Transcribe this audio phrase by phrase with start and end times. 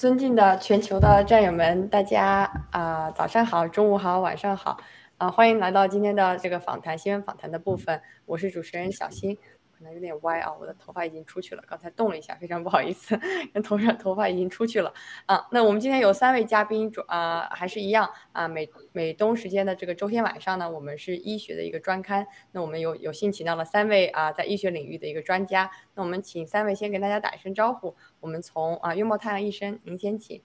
[0.00, 4.78] 尊敬的全球的战友们，大家啊，早上好，中午好，晚上好，
[5.18, 9.36] 啊，欢迎来到今天的这个访谈新闻访谈的部分，我是主持人小新。
[9.80, 13.18] 可能有点歪啊，我的头发已经出去了，刚才动了一下，非常不好意思，
[13.64, 14.92] 头上头发已经出去了
[15.24, 15.48] 啊。
[15.52, 30.42] 那我们今天有三位嘉宾，主啊还是一样啊，美美东时间的这个周天晚上呢，我们是医学的一个专刊，那我们有有幸请到了三位啊在医学领域的一个专家，那我们请三位先跟大家打一声招呼，我们从啊拥抱太阳医生，您先请。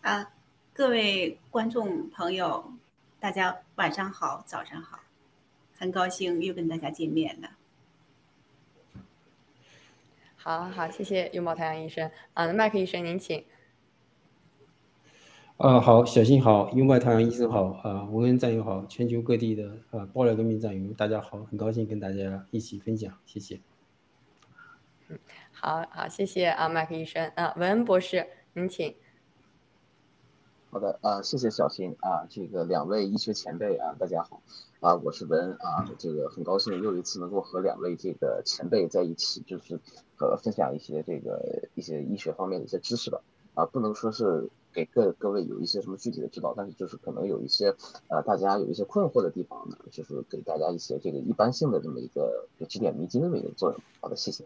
[0.00, 0.32] 啊，
[0.72, 2.72] 各位观众朋友，
[3.20, 5.05] 大家晚上好，早上好。
[5.78, 7.50] 很高兴又跟大家见面了。
[10.36, 13.44] 好好，谢谢拥抱太阳医生啊，麦克医生您请。
[15.56, 23.60] 啊，好，小新好，拥抱太阳医生好啊，文恩战友好，全球各地的啊爆料革命战友大家好，很高兴跟大家一起分享，谢谢。
[25.08, 25.18] 嗯，
[25.50, 28.94] 好好，谢谢啊，麦克医生啊，文恩博士您请。
[30.70, 34.42] 好的啊，谢谢小新啊，这个两位医学前辈啊，大家好
[34.80, 39.80] 啊，我是文啊，这个很高兴又一次能够和两位这个前辈在一起，就是
[40.18, 43.22] 呃分享一些这个一些医学方面的一些知识吧
[43.54, 47.74] 啊，不能说是给各各位有一些什么具体的指导，但是就是可能有一些
[48.08, 53.80] 呃大家有一些困惑的地方呢，就是给大家一些这个一般性的这么一个指点迷津的这么一个作用。
[54.00, 54.44] 好的，谢谢。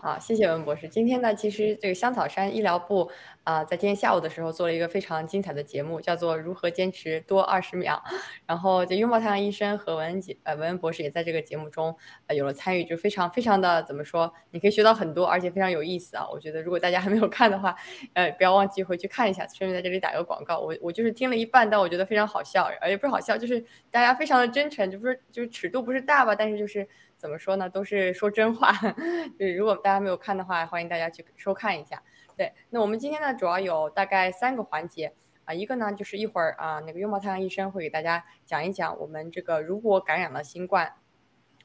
[0.00, 0.88] 好，谢谢文博士。
[0.88, 3.10] 今天呢，其实这个香草山医疗部
[3.44, 8.02] 啊，在今天下午的时候做了一个非常精彩的节目，叫做《如何坚持多二十秒》。
[8.46, 11.94] 然后，就拥抱太阳医生和文恩姐呃文恩博士也在这个节目中
[12.26, 14.32] 呃有了参与，就非常非常的怎么说？
[14.50, 16.26] 你可以学到很多，而且非常有意思啊！
[16.30, 17.76] 我觉得如果大家还没有看的话，
[18.14, 19.46] 呃，不要忘记回去看一下。
[19.48, 26.88] 顺便在这里打个广告，我我就是听了一半，但我觉得非常好笑，而且不是好笑，就是大家非常的真诚，就不是就是尺度不是大吧，但是就是。
[27.20, 27.68] 怎么说呢？
[27.68, 28.72] 都是说真话。
[29.36, 32.02] 对，如果大家没有看的话，欢迎大家去收看一下。
[32.34, 35.12] 对，那我们今天呢，主要有大概三个环节
[35.44, 35.52] 啊。
[35.52, 40.94] 一个呢，就是一会儿啊，那个拥抱太阳医生会给大家讲一讲我们这个如果感染了新冠。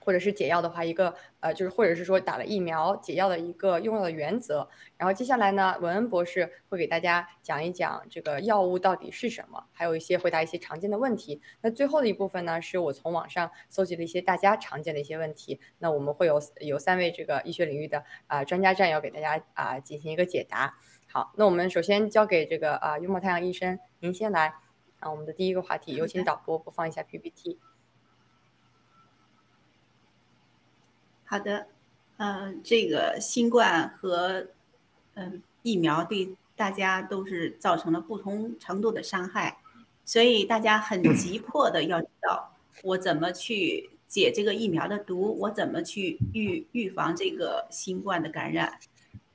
[0.05, 4.69] 或者是解药的话，一个呃，就是或者是说打了疫苗解药的一个用药的原则。
[4.97, 11.41] 然后接下来呢，文恩博士会给大家讲一讲这个药物到底是什么，还有一些回答一些常见的问题。
[11.61, 15.59] 那最后的一部分呢，是我从网上搜集了一些大家常见的一些问题。
[15.79, 20.77] 那我们会有有三位这个医学领域的啊专家战友给大家啊进行一个解答。
[21.11, 24.53] 好，那我们首先交给这个啊幽默太阳医生，您先来
[24.99, 27.59] 啊，我们的第一个话题，有请导播播放一下 PPT。
[31.35, 31.67] 好的，
[32.15, 34.47] 嗯，这个新冠和
[35.15, 39.57] 嗯疫苗对大家都是造成了不同程度的伤害，
[40.05, 48.79] 所以大家很急迫的要知道我怎么去解这个疫苗的毒，我怎么去预预防这个新冠的感染。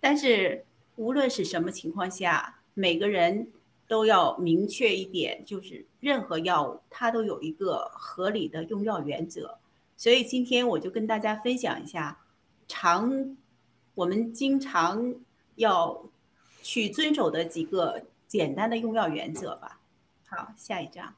[0.01, 0.65] 但是
[0.97, 3.47] 无论是什么情况下，每个人
[3.87, 9.59] 都要明确一点，就是任何药物它都有一个合理的用药原则。
[10.01, 12.19] 所以今天我就跟大家分享一下，
[12.67, 13.37] 常
[13.95, 15.15] 我们经常
[15.57, 16.07] 要
[16.63, 19.79] 去遵守的几个简单的用药原则吧。
[20.27, 21.15] 好，下一张。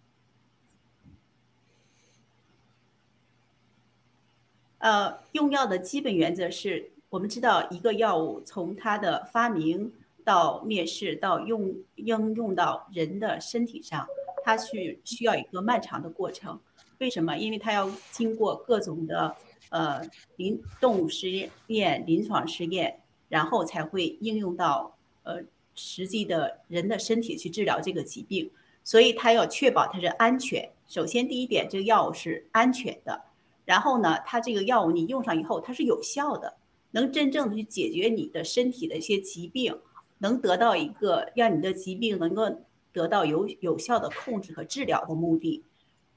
[4.78, 9.92] 呃，用药的基本原则是我们知道一个药物从它的发明
[10.24, 14.04] 到面世到用应用到人的身体上，
[14.42, 16.58] 它是需要一个漫长的过程。
[17.02, 17.36] 为什么？
[17.36, 19.34] 因为它要经过各种的
[19.70, 20.00] 呃
[20.36, 21.28] 临动物实
[21.66, 22.96] 验、临床试验，
[23.28, 25.42] 然后才会应用到呃
[25.74, 28.48] 实际的人的身体去治疗这个疾病。
[28.84, 30.70] 所以它要确保它是安全。
[30.86, 33.20] 首先第一点，这个药物是安全的。
[33.64, 36.54] 然后呢，它这个药物你用上以后，它是有效的，
[36.92, 39.76] 能真正的去解决你的身体的一些疾病，
[40.18, 42.48] 能得到一个让你的疾病能够
[42.92, 45.64] 得到有有效的控制和治疗的目的。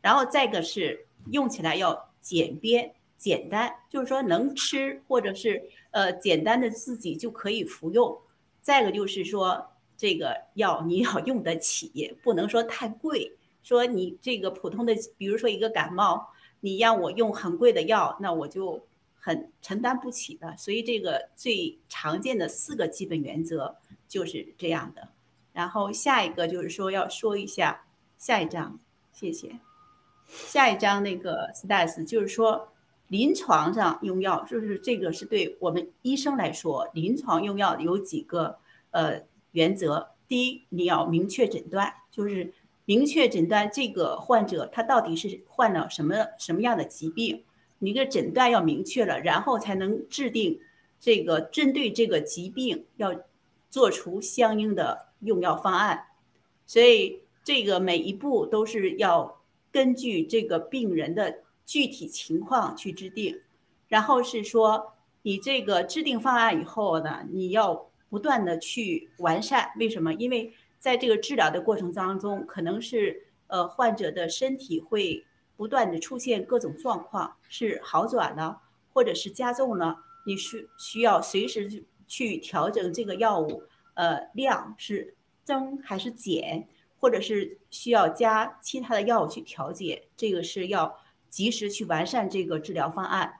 [0.05, 5.59] 然后再一个是用起来要简便简单，就是说能吃或者是
[5.89, 8.15] 呃简单的自己就可以服用。
[8.61, 9.67] 再一个就是说
[9.97, 13.35] 这个药你要用得起，不能说太贵。
[13.63, 16.27] 说你这个普通的，比如说一个感冒，
[16.59, 18.85] 你让我用很贵的药，那我就
[19.19, 20.55] 很承担不起的。
[20.55, 23.75] 所以这个最常见的四个基本原则
[24.07, 25.09] 就是这样的。
[25.51, 27.87] 然后下一个就是说要说一下
[28.19, 28.79] 下一章，
[29.11, 29.64] 谢谢。
[30.27, 32.69] 下一章那个 stats 就是说，
[33.07, 38.57] 临床上用药，就是这个是对我们医生来说，临床用药有几个
[38.91, 40.09] 呃原则。
[40.27, 42.51] 第一，你要明确诊断，就是
[42.85, 47.43] 明确诊断这个患者他到底是患了什么什么样的疾病，
[47.77, 50.59] 你的诊断要明确了，然后才能制定
[50.99, 53.13] 这个针对这个疾病要
[53.69, 56.07] 做出相应的用药方案，
[56.65, 59.39] 所以这个每一步都是要
[59.75, 63.41] 根据这个病人的具体情况去制定，
[63.89, 69.69] 然后是说你这个制定方案以后呢，你要不断的去完善。
[69.77, 70.13] 为什么？
[70.13, 75.25] 因为在这个治疗的过程当中，可能是呃患者的身体会
[75.57, 78.61] 不断的出现各种状况，是好转了，
[78.93, 83.63] 或者是加重了，你是需要随时去调整这个药物，
[83.95, 86.65] 呃量是增还是减，
[87.05, 90.97] 或者是需要加其他的药物去调节，这个是要
[91.29, 93.31] 及时去完善这个治疗方案。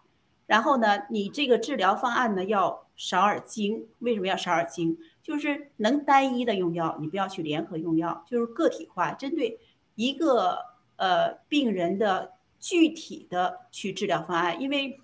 [0.46, 4.96] 然后呢，你这个治疗方案呢要少而精，为什么要少而精？
[5.24, 9.60] 就是能单一的用药，你不要去联合用药，就是个体化，针对
[9.96, 10.60] 一个
[10.98, 14.62] 呃病人的具体的去治疗方案。
[14.62, 15.02] 因为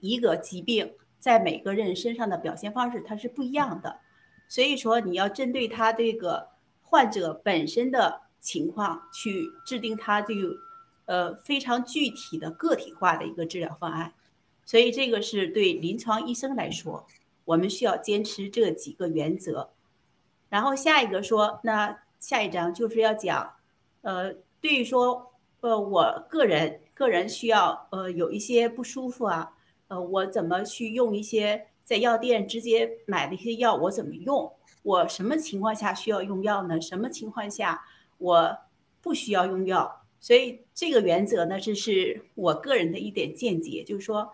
[0.00, 4.00] 一个疾病在每个人身上的表现方式它是不一样的，
[4.48, 6.48] 所以说你要针对他这个
[6.88, 10.56] 患者本身的情况去制定他这个
[11.06, 14.14] 呃非常具体的个体化的一个治疗方案。
[14.64, 17.06] 所以这个是对临床医生来说。
[17.44, 19.70] 我们需要坚持这几个原则，
[20.50, 23.54] 然后下一个说，那下一章就是要讲，
[24.02, 29.54] 呃，对于说，呃，我个人个人需要，呃，有一些不舒服啊，
[29.86, 34.52] 呃，我怎么去用一些在药店直接买的一些药，我怎么用？
[34.88, 36.80] 我什么情况下需要用药呢？
[36.80, 37.84] 什么情况下
[38.16, 38.58] 我
[39.02, 40.06] 不需要用药？
[40.18, 44.32] 所以这个原则呢，这是我个人的一点见解，就是说，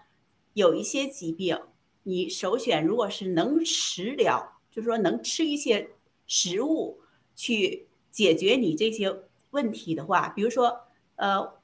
[0.52, 1.58] 有一些疾病。
[2.06, 5.90] 你首选如果是能食疗，就是说能吃一些
[6.26, 7.00] 食物
[7.34, 10.82] 去解决你这些问题的话，比如说，
[11.16, 11.54] 呃，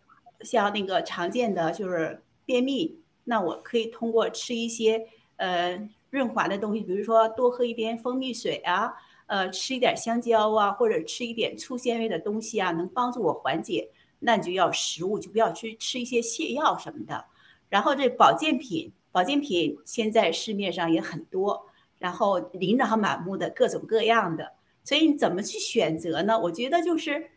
[0.41, 5.07] 像那个常见的就是便秘，那我可以通过吃一些
[5.37, 8.93] 呃润滑的东西，比如说多喝一点蜂蜜水啊，
[9.27, 13.91] 呃，吃一点香蕉啊，或者吃一点粗纤维的东西啊，能帮助我缓解。
[14.19, 17.25] 那你就要食物，就不要去吃一些泻药什么的。
[17.69, 18.93] 然后这保健品。
[19.13, 21.67] 保健品现在市面上也很多，
[21.99, 24.53] 然后琳琅满目的各种各样的，
[24.85, 26.39] 所以你怎么去选择呢？
[26.39, 27.29] 我觉得就是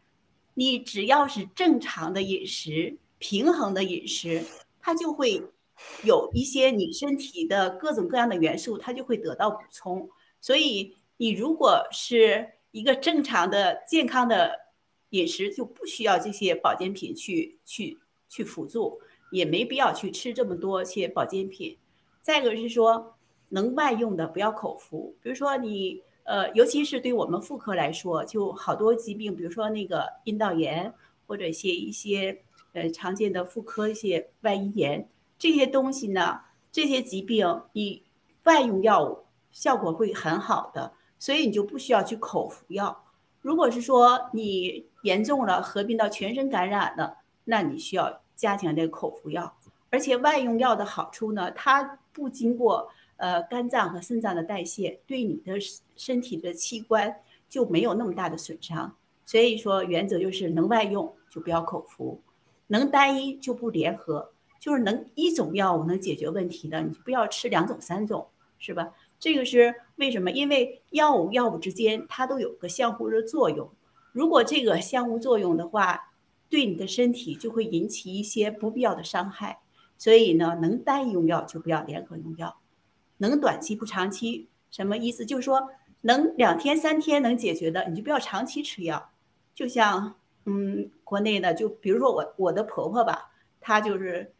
[0.53, 4.43] 你只要是正常的饮食、平衡的饮食，
[4.79, 5.41] 它就会
[6.03, 10.09] 有一些你身体的各种各样的元素，它就会得到补充。
[10.41, 14.51] 所以你如果是一个正常的、健康的
[15.09, 17.97] 饮食，就不需要这些保健品去去
[18.27, 18.99] 去辅助。
[19.31, 21.75] 也没必要去吃这么多些保健品。
[22.21, 23.15] 再一个是说，
[23.49, 25.17] 能外用的不要口服。
[25.23, 30.93] 比如说你，呃，尤其是对我们妇科来说，就好多疾病，比如说那个阴道炎，
[31.25, 35.09] 或者一些一些呃常见的妇科一些外阴炎
[35.43, 36.39] 这些东西呢，
[36.71, 38.01] 这些疾病你
[38.45, 43.03] 外用药物效果会很好的，所以你就不需要去口服药。
[43.41, 48.21] 如果是说你严重了，合并到全身感染了，那你需要。
[48.35, 49.55] 加强这个口服药，
[49.91, 55.53] 而且外用药的好处呢，它不经过呃肝脏和肾脏的代谢，对你的
[55.95, 57.15] 身体的器官
[57.47, 58.95] 就没有那么大的损伤。
[59.23, 62.19] 所以说原则就是能外用就不要口服，
[62.67, 64.32] 能单一就不联合，
[64.63, 68.29] 就是能一种药物能解决问题的，你就不要吃两种三种，
[68.59, 68.93] 是吧？
[69.19, 70.31] 这个是为什么？
[70.31, 73.69] 因为药物药物之间它都有个相互的作用，
[74.13, 76.09] 如果这个相互作用的话。
[76.49, 79.57] 对你的身体就会引起一些不必要的伤害，
[79.97, 82.55] 所以呢，能单一用药就不要联合用药，
[83.17, 85.25] 能短期不长期，什么意思？
[85.25, 89.09] 就是说能两天三天能解决的，你就不要长期吃药。
[89.55, 90.13] 就像
[90.45, 94.31] 嗯，国内的，就比如说我我的婆婆吧，她就是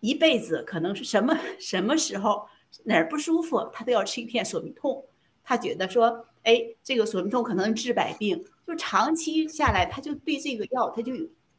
[0.00, 2.46] 一辈子可能是什么 什么时候
[2.84, 5.04] 哪儿不舒服，他都要吃一片索米痛，
[5.42, 8.44] 他觉得说，哎，这个索米痛可能治百病。
[8.66, 11.12] 就长期下来，他就对这个药，他就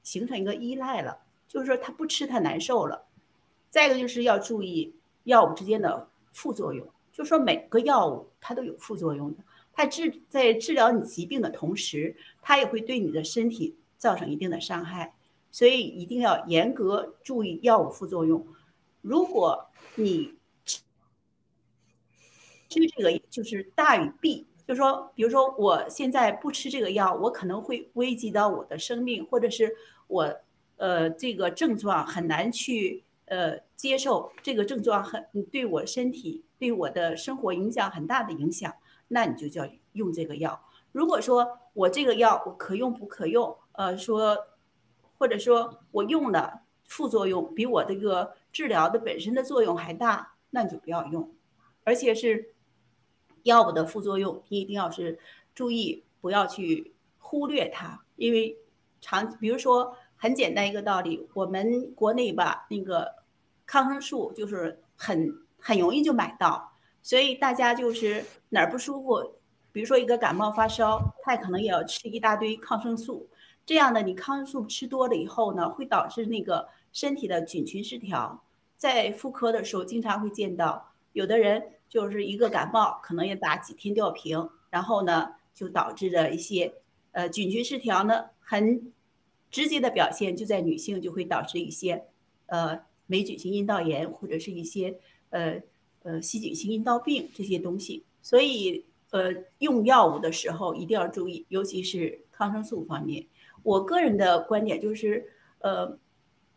[0.03, 1.17] 形成一个依赖了。
[1.47, 3.05] 就是说，他不吃他难受了。
[3.69, 9.43] 再一个就是要注意药物之间的副作用，就说每个药物它都有副作用的。
[9.71, 15.13] 它治在治疗你疾病的同时，它也会对你的身体造成一定的伤害。
[15.51, 18.45] 所以一定要严格注意药物副作用。
[19.01, 20.35] 如果你
[22.67, 24.47] 吃这个就是大于弊。
[24.67, 29.73] 就说，比如说，我现在不吃这个药，我可能会危及到我的生命，或者是
[30.07, 30.41] 我，
[30.75, 38.73] 呃，这个症状很难去呃接受，这个症状很对我身体、对我的生活影响很大的影响，
[39.07, 40.61] 那你就叫用这个药。
[40.91, 44.37] 如果说我这个药我可用不可用，呃，说
[45.17, 51.33] 或者说我用了副作用比我这个治疗的本身的作用还大，那你就不要用。
[51.83, 52.53] 而且是
[53.43, 55.17] 药物的副作用，你一定要是
[55.55, 58.57] 注意不要去忽略它，因为
[58.99, 63.13] 长，比如说很简单一个道理，我们国内吧那个
[63.65, 69.33] 抗生素就是很很容易就买到，所以大家就是哪儿不舒服，
[69.71, 73.27] 比如说一个感冒发烧，他可能也要吃一大堆抗生素。
[73.67, 78.41] 这样的，你抗生素吃多了以后呢，会导致那个身体的菌群失调。
[78.77, 86.73] 在妇科的时候，经常会见到有的人就是一个感冒，可能也打几天吊瓶，然后呢，就导致的一些
[87.11, 88.89] 呃菌群失调呢，很
[89.51, 92.05] 直接的表现就在女性就会导致一些
[92.45, 94.97] 呃霉菌性阴道炎或者是一些
[95.31, 95.61] 呃
[96.03, 98.05] 呃细菌性阴道病这些东西。
[98.21, 103.27] 所以呃用药物的时候一定要注意，尤其是抗生素方面。
[103.67, 105.99] 我个人的观点就是，呃，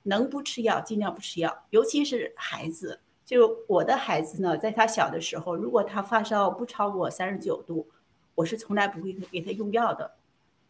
[0.05, 3.01] 能不吃药尽量不吃药，尤其是孩子。
[3.25, 7.89] 就我的孩子呢，在他小的时候，如果他发烧不超过三十九度，
[8.37, 10.13] 我是从来不会给他用药的，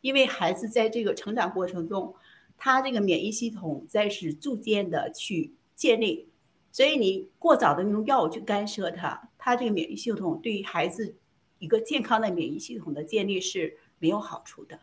[0.01, 2.15] 因为孩子在这个成长过程中，
[2.57, 6.27] 他这个免疫系统在是逐渐的去建立，
[6.73, 11.15] 所以你过早的用药去干涉他，他这个免疫系统对于孩子
[11.59, 14.79] 一个健康的免疫系统的建立是没有好处的。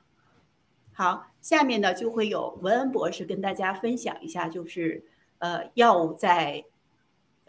[0.98, 5.06] 好，下面呢就会有文恩博士跟大家分享一下，就是
[5.38, 6.66] 呃药物在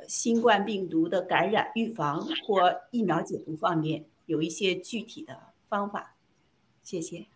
[0.06, 6.14] 新冠病毒的感染预防或疫苗解读方面有一些具体的方法。
[6.82, 7.26] 谢谢。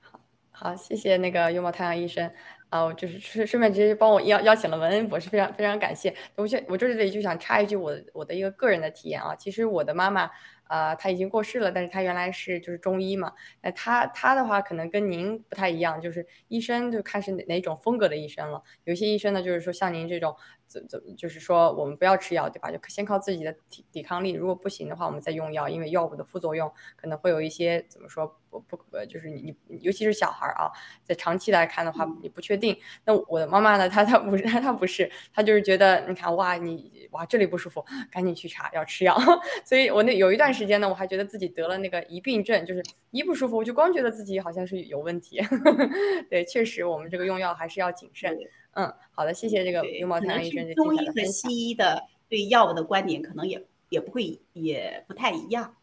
[0.00, 2.30] 好，好，谢谢那个拥抱太阳医生
[2.68, 6.14] 啊，我就是顺顺便直接帮我邀邀请了文恩博士，非常非常感谢。
[6.34, 10.30] 我就我这里就想插一句，我我的一个个人的体验啊，其实我的妈妈。
[10.72, 18.62] 呃，他已经过世了，但是他原来是就是中医嘛，那他他的话可能跟您不太一样，就是医生就看是哪哪种风格的医生了。
[18.84, 20.34] 有些医生呢，就是说像您这种，
[20.66, 22.70] 怎怎就是说我们不要吃药，对吧？
[22.70, 30.72] 就先靠自己的抵抵抗力，如果不行的话，我们再用药，因为药物的副作用可能会有一些怎么说不不呃，就是你你尤其是小孩啊，
[31.04, 32.74] 在长期来看的话，你不确定。
[33.04, 39.16] 那我的妈妈呢，她她不是她不是，她就是觉得你看哇你哇这里不舒服，赶紧去查要吃药。
[39.64, 40.62] 所以我那有一段时。
[40.62, 45.42] 间呢，我还觉得自己得了那个疑病症，就是一不舒服，我就光觉得自己好像是有问题。
[46.30, 48.38] 对，确实我们这个用药还是要谨慎。
[48.74, 55.74] 嗯，好的，谢谢这个拥抱太阳医生的中医和西医的对药物的观点可能也也不会也不太一样，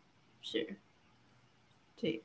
[0.42, 0.78] 是，
[1.98, 2.24] 对。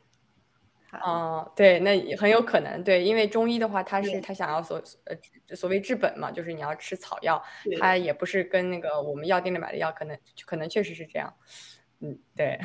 [1.02, 7.42] 哦，对，那很有可能，对，因为中医的话，它是它想要所呃所谓治本嘛，就是你要吃草药，
[7.80, 11.34] 它也不是跟那个我们药店里买的药，可能可能确实是这样。
[12.00, 12.58] 嗯，对，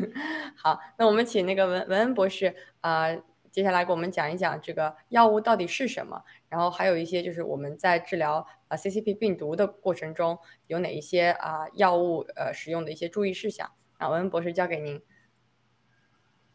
[0.56, 3.08] 好，那我们请那个文文恩博士啊，
[3.52, 13.70] 接下来给我们讲一讲这个药物到底是什么，然后还有一些就是我们在治疗啊 CCP 病毒的过程中有哪一些啊药物呃使用的一些注意事项。
[13.98, 15.00] 啊，文恩博士交给您。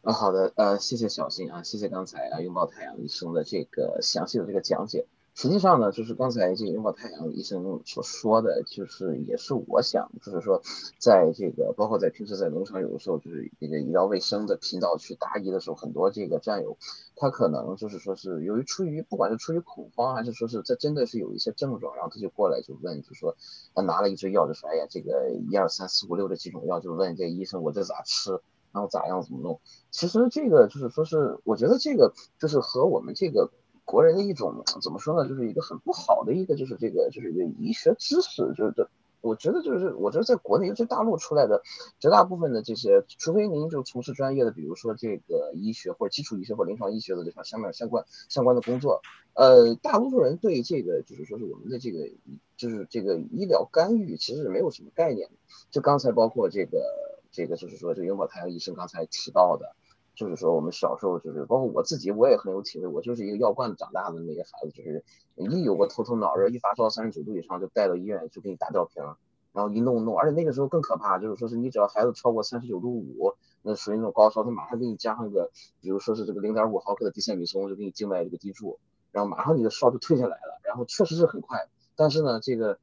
[0.06, 5.04] 啊，好的，呃，谢谢小新啊，谢谢刚才啊拥抱太阳医生的这个详细的这个讲解。
[5.34, 10.62] 实际上呢，就是刚才这个拥抱太阳医生所说的，就是也是我想，就是说，
[11.00, 16.78] 在这个包括在平时在农场，有的时候就是这个医疗卫生的频道去答疑的时候，很多这个战友，
[17.16, 23.36] 他可能就是说是由于出于不管是出于恐慌，还是说是这真的是有一些症状，然后他就过来就问，就说
[23.74, 28.40] 他拿了一支药，就说哎呀，这个一二三四五六这几种药，就问这医生我这咋吃，
[28.76, 29.58] 然后咋样怎么弄？
[29.90, 33.50] 其实这个就是说是，我觉得这个就是和我们这个。
[33.88, 38.88] 国人的一种怎么说呢，就是一个很不好的一个，就是这个就是一个医学知识，就是这，
[39.20, 41.62] 我觉得就是我觉得在国内，尤其大陆出来的
[42.00, 49.02] 绝大部分的这些，除非您就从事专业的，比如说这个医学或者基础医学或临床医学的这方相面相关相关的工作，
[49.34, 52.10] 呃，大多数人对这个就是说是我们的这个
[52.56, 55.34] 就是这个医疗干预其实是没有什么概念的。
[55.70, 59.76] 就刚才包括这个这个就是说这个拥抱太阳医生刚才提到的。
[60.14, 62.86] 就是说，我们小时候就是，包括我自己，我也很有体会。
[62.86, 65.04] 我就是一个药罐子长大的那个孩子，就是
[65.36, 69.04] 一有个头疼脑热，一发烧三十九度以上，就带到医院去给你打吊瓶，
[69.52, 70.18] 然后一弄弄。
[70.18, 75.50] 而且那个时候更可怕，就是说是你只要孩子超过三十九度五，那属于那种高烧，他马上给你加上一个，
[75.82, 78.78] 比如说是这个零点五毫克的地塞米松，就给你静脉这个滴注，
[79.12, 81.68] 然后马上你的烧就退下来了，然后确实是很快。
[81.94, 82.78] 但是呢，这个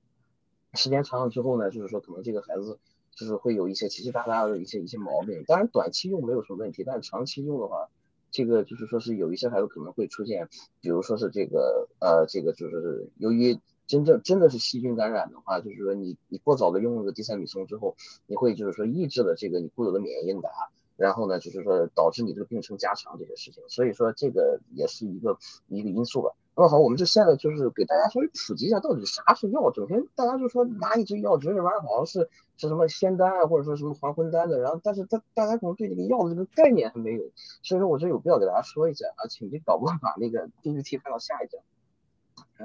[0.76, 2.78] 时间长了之后呢，就是说可能这个孩子。
[3.16, 7.90] 就是会有一些奇奇葩葩的一些一些毛病，当然短期用没有什么问题，但是长期用的话，
[8.32, 10.50] 这个就是说是有一些还有可能会出现，
[10.82, 17.96] 比如说是这个呃这个就是由于真正真的是细菌感染的话，就是说你你过早的用了个地塞米松之后，
[18.28, 20.50] 你会就是说抑制了这个你固有的免疫应答，
[20.96, 26.32] 然后呢就是说导致你这个病程加强这些事情，所以说这个也是一个一个因素吧。
[26.56, 29.72] 那好，我们就现在就是给大家稍微普及一下，到底啥是药？
[29.72, 37.24] 整天大家就说拿一支药，觉得这玩意儿好像是是什么仙丹啊，或者说什么还魂丹的，然后但是大大家可能对这个药的这个概念还没有，
[37.64, 41.60] 所以说我觉得有必要给大家说一下啊，请这导播把那个 PPT 翻到下一张，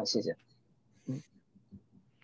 [0.03, 0.37] 啊，谢谢。
[1.07, 1.23] 嗯，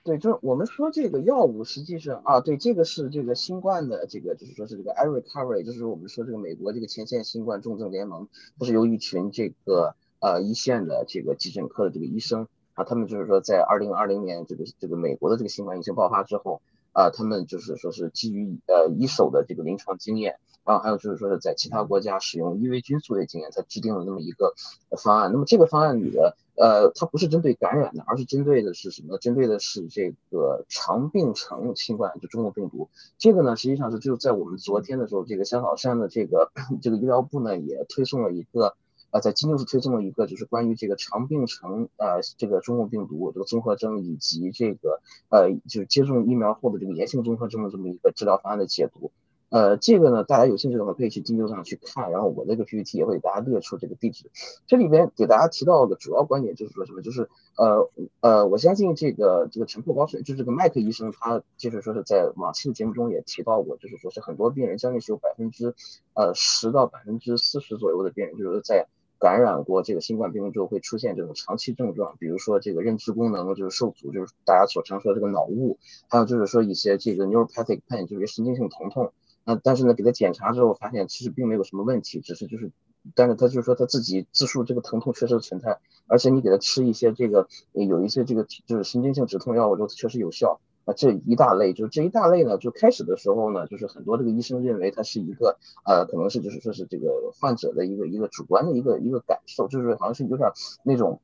[0.04, 8.28] 对，就是我们说这个药物，实际上啊，对，这个是这个新冠的这个，就是说是这个 a r i c o v e r 就是我们说这个美国这个前线新冠重症联盟，
[8.59, 9.97] 不是由一群这个。
[10.24, 16.62] 呃，一线的这个急诊科的这个医生啊，他们就是说，在二零二零年这个这个美国的这个新冠疫情爆发之后
[16.94, 24.54] 啊，他们就是说是基于呃一手的这个临床经验，然后还有就是说是在其他国家使用伊维菌素的经验，才制定了那么一个
[24.96, 25.30] 方案。
[25.30, 29.18] 那么这个方案里的呃，它不是针对感染的，而是针对的是什么？
[29.18, 32.88] 针对的是这个长病程新冠，就中国病毒。
[33.18, 36.50] 这个呢，实际上是就在我们昨天的时候，这个香草山的这个
[36.80, 38.74] 这个医疗部呢，也推送了一个。
[39.14, 49.12] 啊，在今日推送了一个，就是关于这个长病程，呃，这个中共病毒这个综合征以及这个，呃，就是接种疫苗后的这个炎性综合征的这么一个治疗方案的解读。
[49.50, 54.29] 呃，这个呢，大家有兴趣的话可以去金六上去看，然后我这个 PPT 也会给大家列出这个地址。
[54.66, 57.88] 这里边给大家提到的主要观点就是说什么，就是呃
[58.20, 65.72] 呃，我相信这个这个陈破高水，就是这个麦克医生，他就是说是在往期的节目中也提到过，就是说是很多病人将近是有百分之
[66.14, 68.88] 呃十到百分之四十左右的病人就是在。
[69.24, 75.78] 感染过这个新冠病毒之后会出现这种长期症状，比如说这个认知功能就是受阻，就是大家所常说的这个脑雾，
[76.10, 79.14] 还有就是说一些这个 neuropathic pain，就是神经性疼痛。
[79.46, 82.70] 那但是呢，给他检查之后发现其实并没有什么问题，只是就是，
[83.14, 90.60] 但是他就是说他自己自述这个疼痛确实存在，而且你给他吃一些这个有一些这个就是神经性止痛药物之后确实有效。
[90.85, 100.51] 啊，这一大类就这一大类呢，就开始的时候呢，就是很多这个医生认为它是一个呃，可能是就是说是这个患者的一个一个主观的一个一个感受，就是好像是有点
[100.83, 101.20] 那种。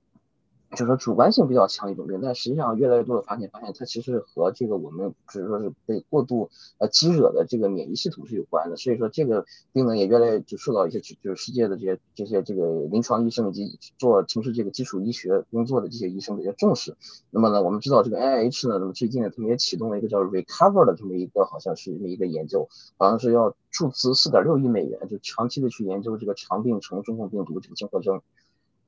[0.70, 8.76] 就是说主观性比较强一种病，但实际上越来越多的发现，发现它其实和这个我们就是说是被过度呃激惹的这个免疫系统是有关的。
[8.76, 16.96] 所以说这个病呢也越来越就受到一些就是世界的这些这些这个临床医生以及做从事这个基础医学工作的这些医生的一些重视。
[17.30, 28.22] 那么呢，我们知道这个 NIH 呢，那么最近呢他们也启动了一个叫 Recover 的这么一个好像是这么一个研究，好像是要注资四点六亿美元，就长期的去研究这个长病程中共病毒这个综合征。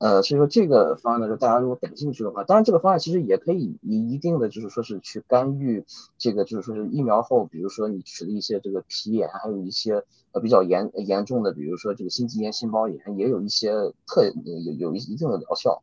[0.03, 5.85] 呃，所以说这个方案呢，就大家如果感兴趣的话，当然这个方案其实也可以以一定的就是说是去干预
[6.17, 13.71] 这个就是说是疫苗后，比如说你取了一些这个皮炎，还有一些呃比较严严重的，比如说这个心肌炎、心包炎，也有一些
[14.05, 15.81] 特有有一定的疗效。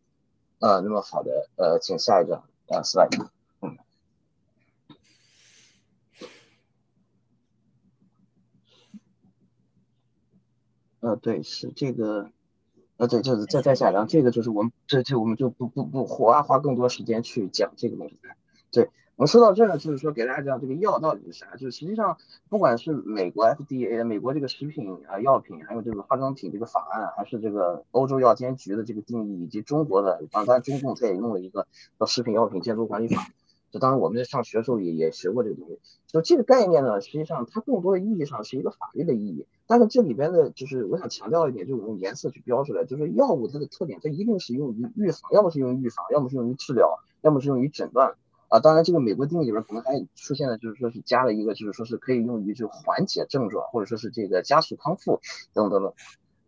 [0.58, 3.26] 呃，那么好的，呃，请下一张啊，slide。
[3.62, 3.78] 嗯。
[11.00, 12.30] 呃，对，是这个。
[13.00, 18.18] 呃，对，就是再再下一张，这个就是我们这这我们就不不不花花更多时间去讲这个东西。
[18.70, 22.18] 对我们说到这儿呢，就是说给大家讲这个药到底是啥，就是实际上
[22.50, 31.66] 不管是美国 FDA 美国这个食品啊药品，还有这个化妆品这个法案，还是这个欧洲药监局的这个定义，以及中国的啊，当然中共它也弄了一个
[31.98, 33.26] 叫食品药品监督管理法。
[33.70, 39.46] 就当然我们在上学的时候也也学过这个东西，就这个概念呢，实际上它更多的意义上是一个法律的意义。
[39.66, 48.16] 但是这里边的就是我想强调一点，就是我用颜色去标出来，就是药物它的特点，它一定是用于预防，要么是用于预防，要么是用于治疗，要么是用于诊断。
[48.48, 55.20] 啊，当然这个美国定义里边可能还出现了，就是说是加了一个，就是说是可以用于就缓解症状，或者说是这个加速康复
[55.54, 55.92] 等等等。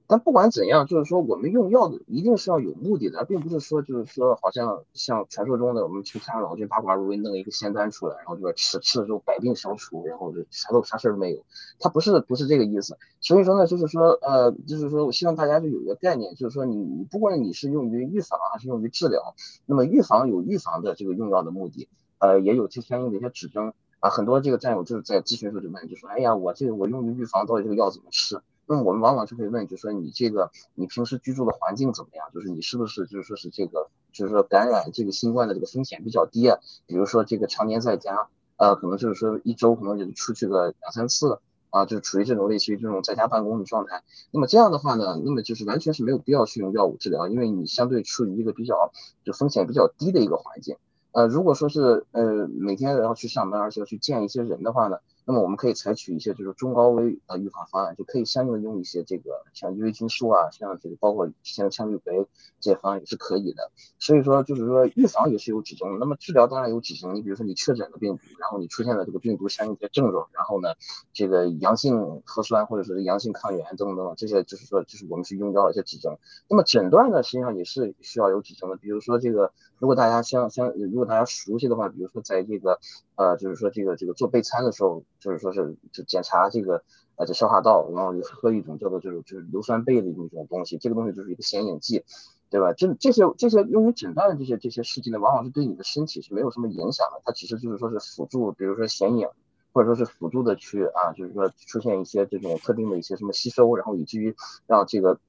[0.06, 11.44] 但不管怎样，就是说我们用药的一定是要有目的的，并不是说就是说好像像传说中的我们去看老君八卦如意弄一个仙丹出来，然后就说吃吃了之后百病消除，然后就啥都啥事儿都没有，
[11.78, 12.98] 它不是不是这个意思。
[13.20, 19.34] 所以说呢，就是说呃，就是说我希望大家就有一个概念，就是说你不管你是用于预防还是用于治疗，
[19.66, 21.88] 那么预防有预防的这个用药的目的，
[22.18, 24.10] 呃，也有这相应的一些指征啊。
[24.10, 28.40] 很多这个战友就是在咨询的时候就问，就说哎呀，我这个我用于预防，到底这个药怎么吃？
[28.72, 32.26] 那我们往往就会问，就说你这个你平时居住的环境怎么样？
[32.32, 36.58] 就是你是不是就是说是这个就是说感染这个新冠的这个风险比较低啊？
[36.86, 44.02] 比如说这个常年在家，呃，可能就是说一周可能就出去个两三次啊，就是处于这种类似于这种在家办公的状态。
[44.30, 48.90] 那么这样的话呢，那么就是完全是没有必要去用药物治疗，因为你相对处于一个比较
[49.22, 50.76] 就风险比较低的一个环境。
[51.12, 54.96] 呃，如果说是呃每天要去上班，而且要去见一些人的话呢？
[55.24, 62.26] 那么我们可以采取一些就是中高危的预防方案，就可以相应的用一些这个像伊维菌素啊，像这个包括像羟氯喹
[62.60, 63.70] 这方案也是可以的。
[63.98, 67.14] 所以说就是说预防也是有几种，那么治疗当然有指征。
[67.14, 70.70] 你比如说你确诊了病毒，然后你出现了这个病毒相应的症状，然后呢
[71.12, 76.18] 这个阳性核酸或者是阳性抗原等等等等这些就是说就是我们是用到一些指征。
[76.48, 82.80] 那么诊断呢实际上也是需要有指征的，比如说这个如果大家相相如果大家熟悉的话，比如说在这个
[83.22, 85.02] 呃就是说这个这个做备餐的时候。
[85.20, 86.82] 就是说是就检查这个
[87.14, 92.04] 呃这消化道，然后就喝一种叫做就是就是硫酸钡的一种东西，这个东西就是一个显影剂，
[92.50, 92.72] 对吧？
[92.72, 99.28] 这这些这些用于诊断的这些这些试剂呢，往往是对你的身体是没有什么影响的，它其实就是说是辅助，比如说显影，
[99.72, 104.34] 或者说是辅助的去啊，就是说出现一些这种特定的一些什么吸收，然后以至于
[104.66, 105.20] 让这个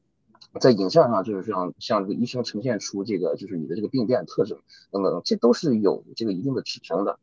[0.60, 4.58] 在影像上就是让像这个医生呈现出这个就是你的这个病变特征
[4.89, 7.19] 等等，这都是有这个一定的指征的。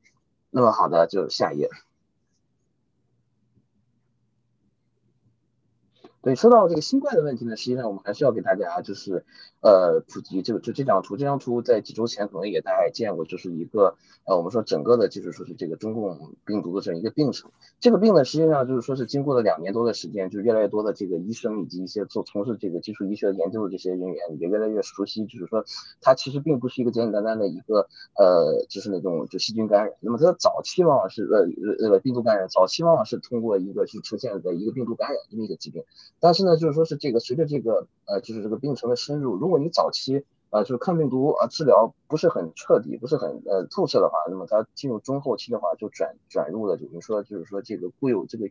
[0.50, 1.68] 那么好的，就下一页。
[6.22, 9.24] 对，说到这个新冠的问题呢，实际上我们还是要给大家就是，
[9.60, 17.50] 呃，普及这个就这张图，这张图在几周前可能也大家也见过，就是一个呃，我们说整个的就是说是这个中共病毒的这样一个病程。
[17.78, 25.64] 这个病呢，实际上就是说是经过了两年多的时间，就越来越多的这个医生以及一些做从事这个基础医学研究的这些人员也越来越熟悉，就是说
[26.02, 29.94] 它其实并不是一个简简单单的一个呃，就是那种就细菌感染。
[30.00, 31.38] 那么它的早期往往是呃
[31.88, 35.82] 呃呃病毒感染，早期往往是通过一个是出现的一个病毒感染这么一个疾病。
[36.20, 48.48] 但是呢，就是说是这个随着这个呃，就是这个病程的深入，如果你早期呃就是抗病毒啊治疗不是很彻底，不是很呃透彻的话，那么它进入中后期的话就转转入了，就是说就是说这个固有这个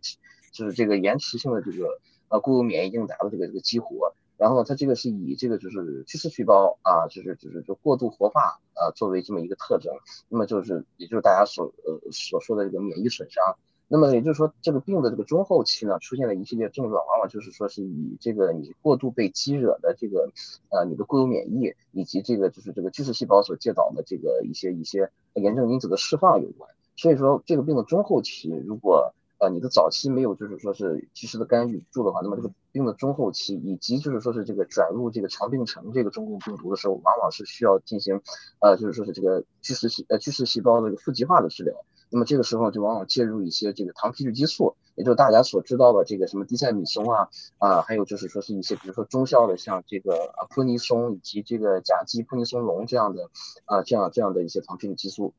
[0.51, 9.93] 就是这个延迟性的这个呃固有免疫应答的这个这个激活，然后它这个是以这个就是巨噬细胞啊，就是就是就过度活化啊作为这么一个特征，
[10.27, 13.55] 那么就是也就是大家所呃所说的这个免疫损伤。
[13.91, 20.29] 那么也就是说，这个病的这个中后期呢，出现了一系列症状，往往就是说是以这个你过度被激惹的这个，
[20.69, 26.69] 呃，你的固有免疫以及这个就是这个巨噬细胞所介导的这个一些一些炎症因子的释放有关。
[26.95, 38.21] 所以说，这个病的中后期，如果呃你的早期没有就是说是及时的干预住的话，那么这个病的中后期以及就是说是这个转入这个肠病程这个中共病毒的时候，往往是需要进行，
[38.59, 41.73] 呃，就是说是这个巨噬细呃巨噬细胞的一个负极化的治疗。
[42.09, 53.29] 那么这个时候就往往介入一些这个糖皮质激素，也就是大家所知道的这个什么地塞米松啊啊，还有就是说是一些比如说中效的像这个啊扑尼松以及这个甲基扑尼松龙这样的
[53.65, 55.33] 啊这样这样的一些糖皮质激素，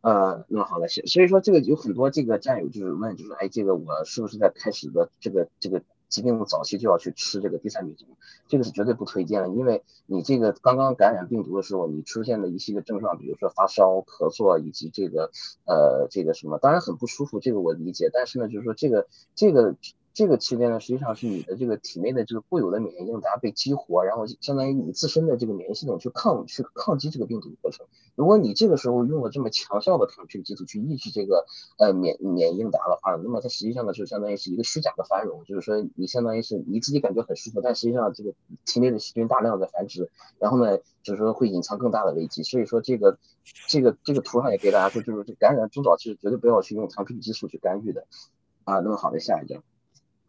[0.00, 5.82] 呃，那么好了，所所以说这个有很多这个战友就是问，就是哎，这个我是不是在开始的这个这个。
[6.12, 8.06] 疾病的早期就要去吃这个地塞米松，
[8.46, 15.30] 这个是绝对不推荐的，因为你这个刚刚感染病毒的时候，你出现的一系列症状，比如说发烧、咳嗽以及这个
[15.64, 19.74] 呃这个什么，当然很不舒服，这个我理解，但是呢，就是说这个这个。
[20.14, 27.86] 这个期间呢，实际上是你的这个体内的这个固有的免疫应答被激活，然后相当于你自身的这个免疫系统去抗去抗击这个病毒的过程。
[28.14, 31.46] 如果你这个时候用了这么强效的抗体激素去抑制这个
[31.78, 38.34] 呃免免疫应答的话，那么它实际上呢就相当于是一个虚假的繁荣，就是说你相当于是你自己感觉很舒服，但实际上这个
[38.66, 42.42] 体内的细菌大量的繁殖，然后呢就是说会隐藏更大的危机。
[42.42, 43.16] 所以说这个
[43.66, 48.06] 这个这个图上也给大家说，就是这感染中早期绝对不要去用糖皮质激素去干预的
[48.64, 48.80] 啊。
[48.80, 49.62] 那么好的，下一张。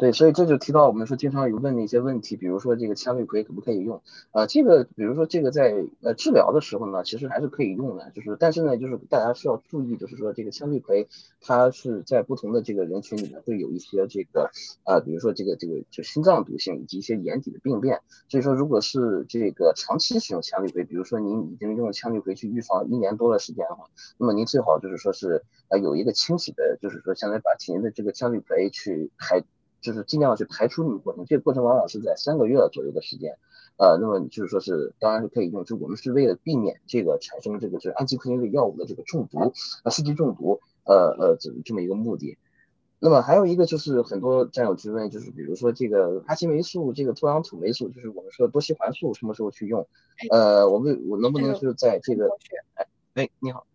[0.00, 4.00] 对，所以这就提到我们说经常有问的一些问题，比如说这个羟氯喹可不可以用？
[4.32, 11.06] 呃，这个比如说这个在呃治疗的时候呢，其实还是可以用的，就是但是呢，就是大家需要注意，就是说这个羟氯喹
[11.42, 14.50] 它是在不同的这个人群里面会有一些这个
[14.86, 18.00] 呃，比如说这个这个就心脏毒性以及一些眼底的病变。
[18.30, 23.84] 所以说，如果是这个长期使用羟氯喹，比如说您已经用羟氯喹去预防一年多的时间的话，
[24.16, 29.44] 那么您最好就是说是呃有一个清洗的，就是说相当于把体内的这个羟氯喹去排。
[29.80, 33.36] 就是尽量去排除这个过程，这个过程往往是在三个月左右的时间，
[33.76, 39.52] 呃，那么就是说是当然是可以用，就我们是为了避免这个产生这个就是氨基喹类药物的这个中毒，
[39.84, 42.36] 呃，四级中毒，呃呃这这么一个目的。
[43.02, 49.88] 那么还有一个就是很多战友提问，就是比如说这个阿奇霉素、这个脱氧土霉素，就是我们说多西环素什么时候去用？
[50.30, 52.28] 呃，我们我能不能是在这个？
[52.74, 53.66] 哎哎，你好，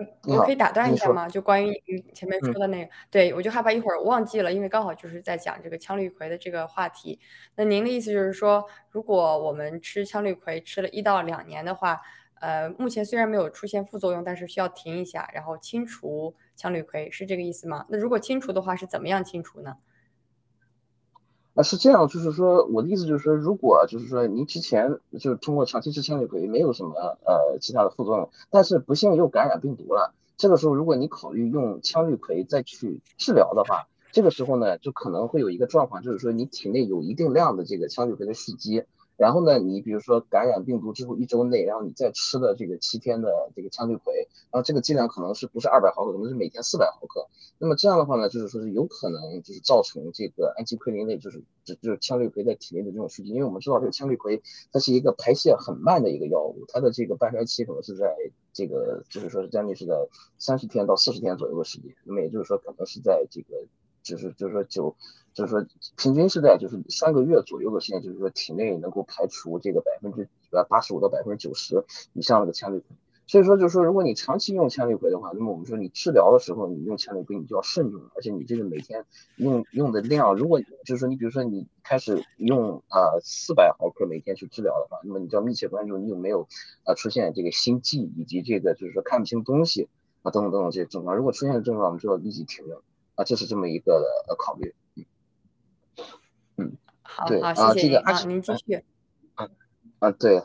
[0.00, 0.34] 嗯。
[0.36, 1.28] 我可以打断一下吗？
[1.28, 7.20] 就关于你前面说的那个，对我就害怕一会儿忘记了，因为刚好就是在讲这个羟氯喹的这个话题。
[7.56, 12.00] 那您的意思就是说，如果我们吃羟氯喹吃了一到两年的话，
[12.40, 17.86] 呃，目前虽然没有出现副作用，但是需要停一下，然后清除羟氯喹，是这个意思吗？
[17.88, 19.76] 那如果清除的话，是怎么样清除呢？
[21.54, 38.82] 啊，是这样，就是说我的意思就是说，如果就是说您之前就是通过长期吃羟氯喹没有什么呃其他的副作用，但是不幸又感染病毒了，这个时候如果你考虑用羟氯喹再去治疗的话，这个时候呢就可能会有一个状况，就是说你体内有一定量的这个羟氯喹的蓄积。
[39.16, 44.12] 然后呢，你比如说感染病毒之后一周内，然后你再吃的这个七天的这个羟氯喹，
[44.50, 47.28] 然后这个剂量可能是不是二百毫克，可能是每天四百毫克。
[47.58, 53.30] 那么这样的话呢，就是说是有可能就是造成这个氨基奎林类，就是就就是羟氯喹在体内的这种蓄积。
[53.30, 58.12] 因为我们知道这个羟氯喹它是一个排泄很慢的一个药物，它的这个半衰期可能是在
[58.52, 59.94] 这个就是说是将近是在
[60.38, 61.94] 三十天到四十天左右的时间。
[62.02, 63.64] 那么也就是说可能是在这个
[64.02, 64.96] 就是就是说九。
[65.34, 65.66] 就是说，
[65.96, 72.82] 平均是在就是三个月左右的时间，就是说体内能够排除这个百分之呃八十五到百分之九十以上的羟氯喹。
[73.26, 86.46] 所以说，就是说，如果你长期用羟氯喹的话，那么我们说你治疗的时候你用羟氯喹你就要慎重，而且你这个每天用用的量，如果就是说你比如说你开始用啊四百毫克每天去治疗的话，那么你就要密切关注你有没有
[86.84, 89.88] 啊出现这个心悸以及这个就是说看不清东西
[90.22, 91.16] 啊等等等等这些症状。
[91.16, 92.82] 如果出现症状，我们就要立即停用
[93.14, 94.74] 啊，这是这么一个呃考虑。
[97.04, 98.82] 好，对好，谢谢您啊，您继续。
[99.34, 99.48] 啊
[100.00, 100.42] 啊，对，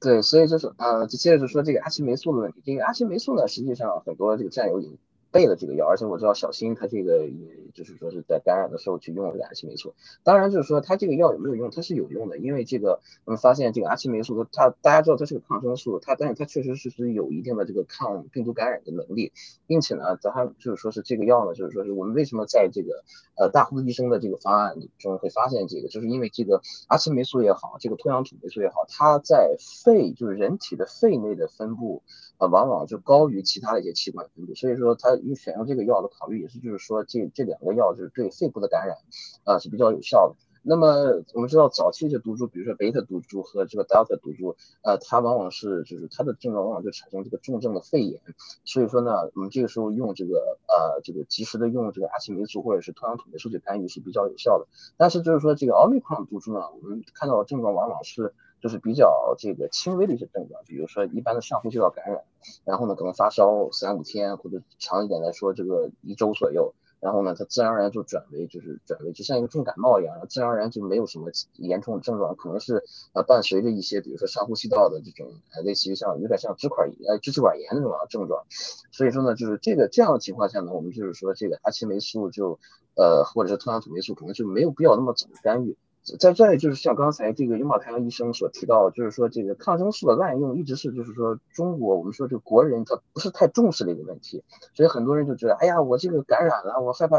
[0.00, 2.60] 对，所以就是啊，就接着就说这个阿奇霉素的问题。
[2.64, 4.98] 这个阿奇霉素呢，实际上很多这个战友已经
[5.36, 9.92] 备了这个药，而且我知道小新他这个也就是说是在感染的时候去用这个阿奇霉素。
[10.22, 19.32] 当然就是说他这个药有没有用，它是有用的，因为这个我们发现这个阿奇霉素它大家知道它是个抗生素，它但是它确实是是有一定的这个抗病毒感染的能力，
[19.66, 23.04] 并且呢，咱就是说是这个药呢，就是说是我们为什么在这个。
[23.38, 32.02] 呃，大胡子医生的这个方案中会发现，这个就是因为这个阿奇霉素也好，这个脱氧土霉素也好，它在肺，就是人体的肺内的分布，
[32.38, 38.96] 呃，往往就高于其他的一些器官分布，所以说它用选用这个药的考虑也是，就是说这这两个药就是对肺部的感染，
[39.44, 40.34] 啊是比较有效的。
[40.68, 48.20] 那么我们知道早期的毒株，比如说贝塔毒株和这个德尔塔毒株，呃，它往往是就是它的症状往往就产生这个重症的肺炎，
[48.64, 54.66] 所以说呢，我们这个时候用这个呃这个及时的用这个阿奇霉素或者是脱氧土霉素去干预是比较有效的。
[54.96, 62.22] 但是就是说这个奥密克戎毒株呢，我们看到的症状往往是就是比较这个轻微的一些症状，比如说一般的上呼吸道感染，
[62.64, 66.74] 然后呢可能发烧三五天或者长一点来说这个一周左右。
[66.98, 75.30] 然后呢，它自然而然就转为就是转为就像一个重感冒一样，自然而然就没有什么严重的症状，可能是呃伴随着一些比如说上呼吸道的这种
[75.62, 78.44] 类似于像有点像支管呃支气管炎那种症状，
[78.90, 82.58] 所以说呢，就是这个这样的情况下呢，我们就是说这个阿奇霉素就
[82.96, 85.76] 呃或者是脱氧土霉素可能就没有必要那么早的干预。
[86.18, 97.18] 在这里就是像刚才这个拥抱太阳医生所提到，就是说这个抗生素的滥用一直是就是说中国我们说这国人他不是太重视的一个问题，所以很多人就觉得，哎呀，我这个感染了，我害怕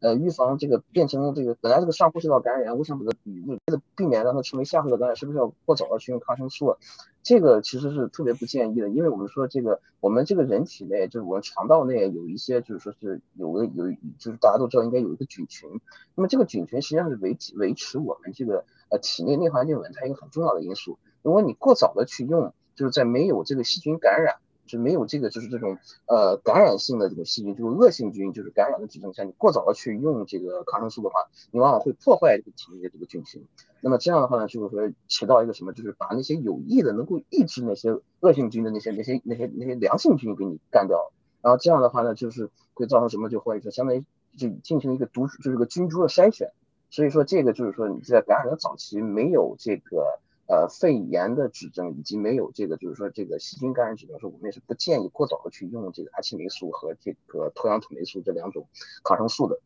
[0.00, 6.76] 呃预防这个变成这个本来这个上呼吸道感染，我想把它为了避免让它成为下呼吸道感染，是不是要过早的去用抗生素？
[7.22, 15.68] 这个其实是特别不建议的，因为我们说这个我们这个人体内就是我们肠道内有一些就是说是有个有就是大家都知道应该有一个菌群，
[16.14, 20.98] 那么这个菌群实际上是维维持我们这个呃体内内环境稳态一个很重要的因素。
[21.22, 24.36] 如果你过早的去用，就是在没有这个细菌感染。
[24.68, 25.76] 就没有这个，就是这种
[26.06, 33.44] 呃感染性的这种细菌，就是恶性菌，就是感染的指征下，你过早的去用这个抗生素的话，你往往会破坏这个体内的这个菌群。
[33.80, 41.10] 那么这样的话呢，就是说起到一个什么，就是把那些有益的、能够抑制那些恶性菌的那些、那些、那些、那些良性菌给你干掉。
[41.40, 44.04] 然后这样的话呢，就是会造成什么，就或者说相当于
[44.36, 46.50] 就进行一个毒，就是个菌株的筛选。
[46.90, 50.20] 所以说这个就是说你在感染的早期没有这个。
[50.48, 58.66] 呃，肺炎的指征以及没有这个，就是说这个细菌感染指征，说我们也是不建议过早的去用这个阿奇霉素和这个脱氧土霉素这两种
[59.04, 59.60] 抗生素的。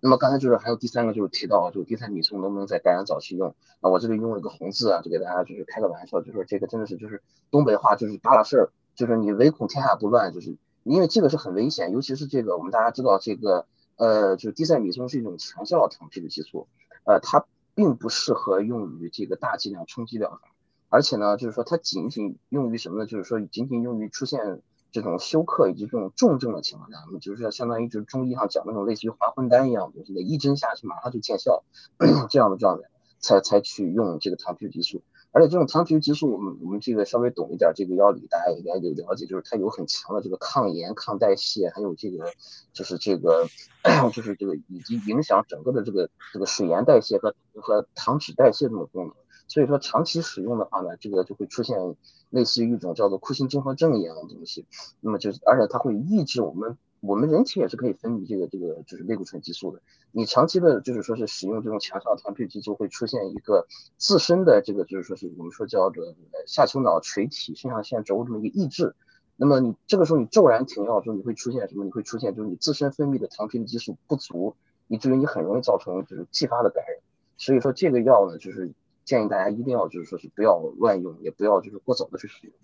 [0.00, 3.54] 那么刚才就是还有第三个，就是提到就是地塞米松能不能在感染早期用？
[3.80, 16.66] 啊，我这里用了一个红字啊，就给大家就是开个玩笑，就说这个真的是就是东北话就是大了事儿，就是你唯恐天下不乱，就是因为这个是很危险，尤其是这个我们大家知道这个呃，就是地塞米松是一种强效糖皮质激素，
[17.04, 17.44] 呃，它。
[17.76, 20.40] 并不适合用于这个大剂量冲击疗法，
[20.88, 23.06] 而且呢，就是说它仅仅用于什么呢？
[23.06, 31.62] 就是说仅仅用于出现这种休克以及这种重症的情况下，那么就是相当于就是中医上讲那种类似于还魂丹一样的东西，一针下去马上就见效
[32.30, 32.88] 这样的状态，
[33.20, 35.02] 才才去用这个糖皮质激素。
[35.36, 42.32] 而且这种糖皮质激素，我们我们这个稍微懂一点这个药理，大家应该有了解，就是它有很强的这个抗炎、抗代谢，还有这个
[42.72, 43.46] 就是这个
[44.14, 49.14] 就是这个以及影响整个的这个这个水盐代谢和和糖脂代谢这种功能。
[49.46, 51.76] 所以说长期使用的话呢，这个就会出现
[52.30, 54.64] 类似于一种叫做库欣综合症一样的东西。
[55.00, 59.80] 那么就是而且它会抑制我们我们人体也是可以分泌这个这个就是类固醇激素的。
[60.12, 63.66] 你长期的，就是说是使用这种强效糖皮激素，会出现一个
[63.96, 66.04] 自身的这个就是说是我们说叫做
[66.46, 68.94] 下丘脑垂体肾上腺轴这么一个抑制。
[69.36, 71.84] 那么你这个时候你骤然停药之后，你会出现什么？
[71.84, 74.56] 你会出现就是你自身分泌的糖皮激素不足，
[74.88, 76.96] 以至于你很容易造成就是继发的感染。
[77.36, 78.72] 所以说这个药呢，就是
[79.04, 82.54] 建议大家一定要就是说是不要乱用，也不要就是过早的去使用。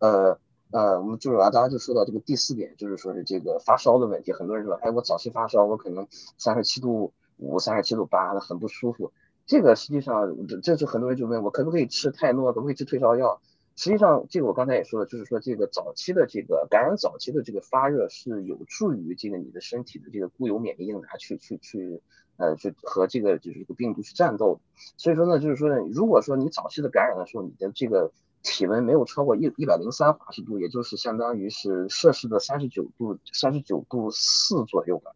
[0.00, 0.38] 呃。
[0.72, 4.32] 呃，我们就是啊，大家就说到这个第四点，就是说是这个发烧的问题。
[4.32, 6.06] 很多人说，哎，我早期发烧，我可能
[6.38, 9.12] 三十七度五、三十七度八，很不舒服。
[9.46, 13.40] 这个实际上，这这是很多人就问我，可不可以吃泰诺，可不可以吃退烧药？
[13.74, 22.00] 实际上，这个我刚才也说了，就是说这个早期的这个感染早期的这个发热是有助于这个你的身体的这个固有免疫应答去去去
[22.36, 24.60] 呃去和这个就是这个病毒去战斗。
[24.96, 35.12] 所以说呢，就是说呢，如果说你早期的感染的时候，你的这个体温没有超过一一百零三华氏度，也就是相当于是摄氏的三十九度三十九度四左右吧，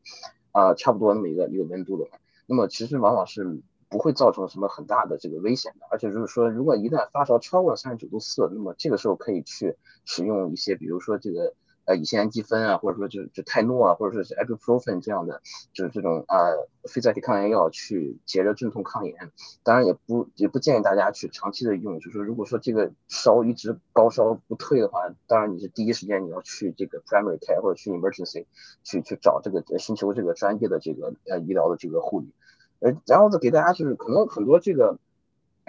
[0.53, 5.87] 啊，差不多那么一个一个温度的话，那么其实往往是不会造成什么很大的这个危险的。
[5.91, 11.55] 而且就是说，如果一旦发烧超过了三十九度四，那么这个时候可以去使用一些，比如说这个。
[11.87, 15.43] 呃，乙酰氨基酚啊，或者说就是就泰诺啊，或者说是 ibuprofen 这样的，
[15.73, 16.37] 就是这种啊
[16.85, 19.31] 非甾体抗炎药去解热镇痛抗炎。
[19.63, 28.47] 当然也不也不建议大家去长期的用，就是如果说这个烧一直高烧不退的话，当然你是第一时间你要去这个 primary care 或者去 emergency
[28.83, 32.33] 去去找这个寻求这个专业的这个呃医疗的这个护理。
[32.81, 34.99] 呃，然后呢给大家就是可能很多这个。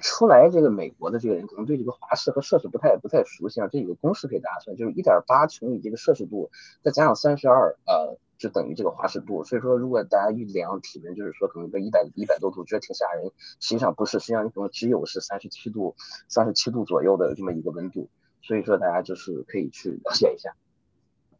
[0.01, 6.51] 出来这个美国的这个人可能对这个华氏和摄氏不太不太熟悉啊，这有个公式可以大家算，就是一点八乘以这个摄氏度，
[6.83, 9.43] 再加上三十二，呃，就等于这个华氏度。
[9.45, 15.95] 所以说，如果大家一量体温，就是说可能个一百一百多度，觉得挺吓人，实际上不是，实际上可能只有是三十七度，
[16.27, 18.09] 三十七度左右的这么一个温度。
[18.41, 20.55] 所以说大家就是可以去了解一下。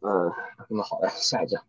[0.00, 0.32] 嗯，
[0.68, 1.62] 那么好的，下一张。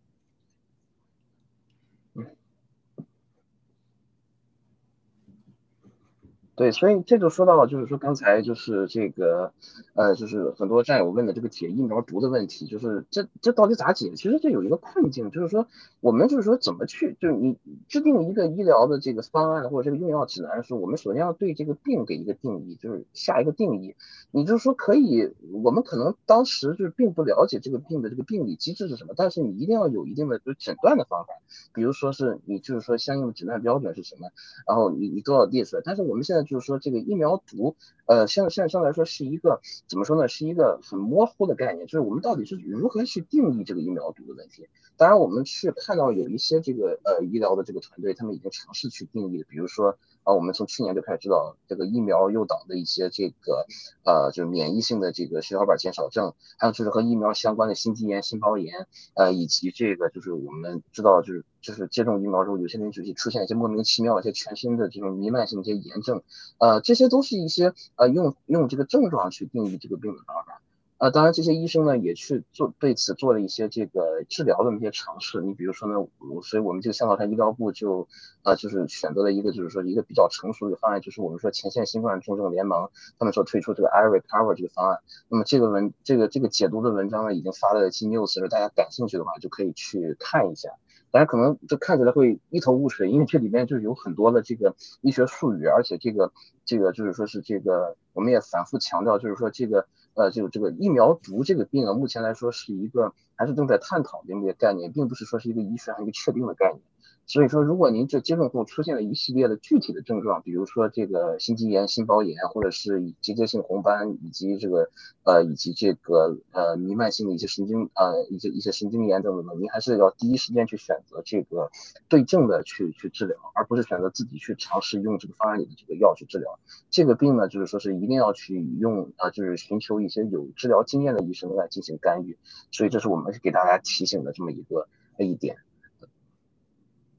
[6.58, 9.54] 对，所以这就说到了，就是说刚才就是这个，
[9.94, 14.14] 呃，就是很多战友问的这个解疫苗毒的问题，就是这这到底咋解？
[14.16, 15.68] 其实这有一个困境，就是说
[16.00, 23.94] 我们就是说怎么去，就是你制定一个医疗的这个方案或者这个用药指南的时候，我们首先要对这个病给一个定义，就是下一个定义。
[24.32, 25.32] 你就是说可以，
[25.64, 31.34] 我们可能当时就是并不了解这个病的这个病理机制是什么，但是你一定要有一定的就诊断的方法，
[31.76, 34.30] 比如说是你就是说相应的诊断标准是什么，
[34.68, 35.84] 然后你你都要列出来。
[35.86, 36.47] 但是我们现在。
[36.48, 40.28] 就是说，这个疫苗毒，呃，现在现在相对来说是一个怎么说呢？
[40.28, 41.86] 是一个很模糊的概念。
[41.86, 44.68] 就是我们到底是如何去定义这个疫苗毒的问题？
[44.98, 49.98] 当然，我们是看到有一些这个呃医疗的这个团队，他们已经尝试去定义，比如说。
[50.28, 53.66] 啊，我们从去年就开始知道这个疫苗诱导的一些这个，
[54.04, 66.22] 呃，就是免疫性的这个血小板减少症，还有就是和疫苗相关的心肌炎、心包炎，呃，以及这个就是我们知道就是就是接种疫苗之后，有些人就是出现一些莫名其妙的、一些全新的这种弥漫性的一些炎症，
[66.58, 70.62] 呃，这些都是一些呃用用这个症状去定义这个病的方法。
[70.98, 75.42] 啊，当然，这些医生呢也去做对此做了一些这个治疗的那些尝试。
[75.42, 75.94] 你比如说呢，
[76.42, 78.08] 所以我们这个香草山医疗部就，
[78.42, 84.98] 呃，就是选择了一个就是说一个比较成熟的方案，就是我们说前线新冠重症联盟他们所推出这个 Air Recover 这个方案。
[85.30, 90.70] 那么这个文这个这个解读的文章呢已经发了 G News，大家感兴趣的话就可以去看一下。
[91.12, 96.34] 大家可能这看起来会一头雾水，因为这里面就有很多的这个医学术语，而且这个
[96.66, 99.86] 这个就是说是这个我们也反复强调，就是说这个。
[100.18, 106.82] 呃，就这个疫苗毒这个病啊，目前来说是一个还是正在探讨的一个概念，并不是说是一个医学上一个确定的概念。
[107.28, 114.90] 所以说，如果您这接种后出现了一系列的具体的症状，比如说这个心肌炎、心包炎，或者是结节性红斑，以及这个
[115.24, 121.70] 呃，以及这个呃弥漫性的一些神经呃一些一些神经炎等等的，您还是要第一时间去选择这个
[122.08, 126.58] 对症的去去治疗，而不是选择自己去尝试用这个方案里的这个药去治疗。
[126.90, 132.38] 这个病呢，就是说是一定要去用啊，就是寻求一些有治疗经验的医生来进行干预。
[132.72, 134.88] 所以这是我们给大家提醒的这么一个
[135.20, 135.58] 一点。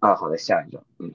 [0.00, 1.12] 啊，好的，下一个，嗯，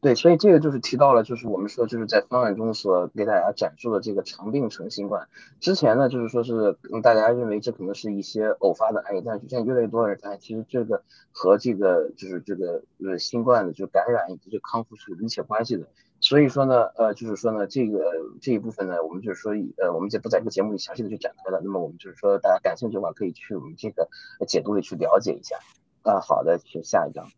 [0.00, 5.28] 对，所以这个就是提到了，就是我们说就是在方案中所给大家展示的这个长病成新冠。
[5.60, 15.86] 之前呢，就是说是大家认为这可能是一些偶发的案例，但是现在越来越多人发现，其实这个和这个就是这个呃新冠的就感染以及这康复是有密切关系的。
[16.20, 18.00] 所以说呢，呃，就是说呢，这个
[18.40, 21.60] 这一部分呢，我们就是说，呃，我们就不在这个节目里详细的去展开了。
[21.62, 24.08] 那么我们就是说，大家感兴趣的话，可以去我们这个
[24.46, 25.58] 解读里去了解一下。
[26.02, 27.28] 啊，好的，去下一张。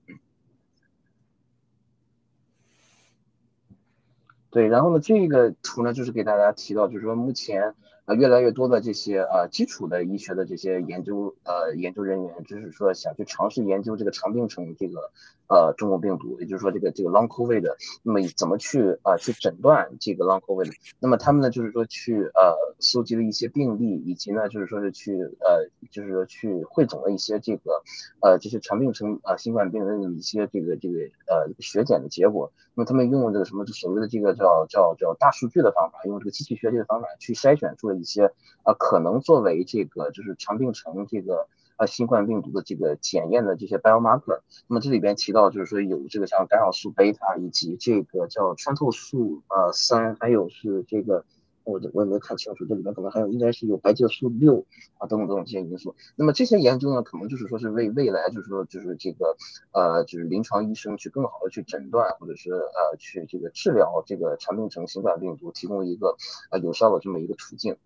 [4.50, 7.74] 对，然后呢，这个图呢，就是给大家提到，就是说目前。
[8.06, 15.10] 啊，越来越多的这些呃基础的医学的这些研究呃研究人员，就是说想去尝试研究这个长病程这个
[15.48, 17.64] 呃中国病毒，也就是说这个这个 Long COVID，
[18.04, 20.72] 那么怎么去啊去诊断这个 Long COVID？
[21.00, 27.82] 那么他们呢就是说去呃搜集了一些病例，以及呢就是说是去呃就是说去汇总了一些这个
[28.22, 30.94] 呃这些长病程啊新冠病人的一些这个这个
[31.26, 32.52] 呃血检的结果。
[32.76, 38.32] 那么他们用这个什么所谓的这个叫叫叫大数据的方法，用这个机器学习的方法去筛选出了一些
[38.62, 44.40] 啊可能作为这个就是长病程这个呃新冠病毒的这个检验的这些 biomarker。
[44.68, 51.24] 那么这里边提到就是说有这个像干扰素贝塔以及这个叫穿透素呃三，还有是这个。
[51.68, 54.64] 我我也没看清楚，这里面可能还有应该是有白介素六
[54.98, 55.96] 啊等等等等这些因素。
[56.14, 59.36] 那么这些研究呢，可能就是说是为未来就是说就是这个
[59.72, 66.16] 呃就是临床医生去更好的去诊断或者是呃去这个治疗这个长病程新冠病毒提供一个
[66.52, 67.76] 呃有效的这么一个途径。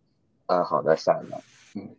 [0.51, 1.40] 啊，好的，下一个，
[1.76, 1.94] 嗯。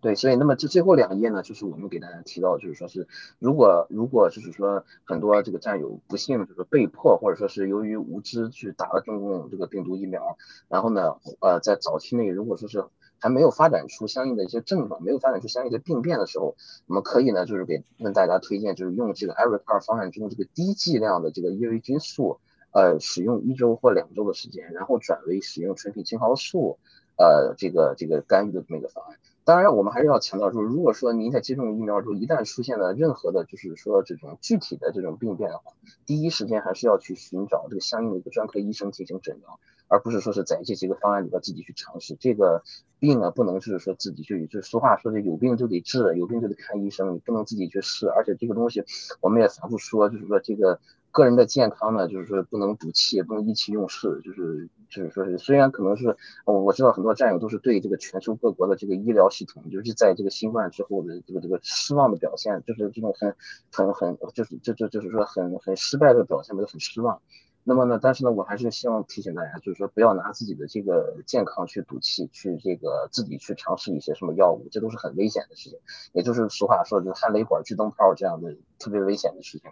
[0.00, 3.06] 对，所以那么这最后两页呢，就是我们给大家提到，就是说是
[3.38, 10.38] 如果如果就是说很多这个战友不幸就是被迫或者说是由于无知去打了中共这个病毒疫苗，
[10.68, 12.86] 然后呢，呃，在早期内如果说是
[13.18, 22.38] 还没有发展出相应的一些症状，没有发展出相应的病变的时候，我们可以呢就是给跟大家推荐，就是用这个艾瑞克尔方案中的这个低剂量的这个伊维菌素，
[22.76, 26.76] 呃，使用一周或两周的时间，然后转为使用纯品青蒿素，
[27.16, 29.16] 呃，这个这个干预的这么一个方案。
[29.44, 35.72] 当然，我们还是要强调说，如果说您在接种疫苗之后，一旦出现了任何的，就是说这种具体的这种病变的话，
[36.04, 39.58] 第一时间还是要去寻找这个相应的一个专科医生进行诊疗，
[39.88, 42.14] 而不是说是在这几个方案里边自己去尝试。
[42.20, 42.62] 这个
[42.98, 48.06] 病啊，不能是说自己去，就是俗话说的有病就得治，有病就得看医生，你不能自己去试。
[48.08, 48.84] 而且这个东西，
[49.22, 50.78] 我们也反复说，就是说这个。
[51.16, 56.14] 个人的健康呢，就是说不能赌气，不能意气用事，就是就是说是，虽然可能是，
[56.44, 63.34] 我我知道很多战友都是对这个全球各国的这个医疗系统，尤其在这个新冠之后的这个这个失望的表现，就是这种很
[63.72, 67.22] 很很，就是就就就是说很很失败的表现，都很失望。
[67.64, 75.78] 那么呢，但是呢，我还是希望提醒大家，就是说不要拿自己的这个健康去赌气，去这个自己去尝试一些什么药物，这都是很危险的事情。
[76.12, 79.70] 也就是俗话说，就是焊雷管、锯灯泡这样的特别危险的事情。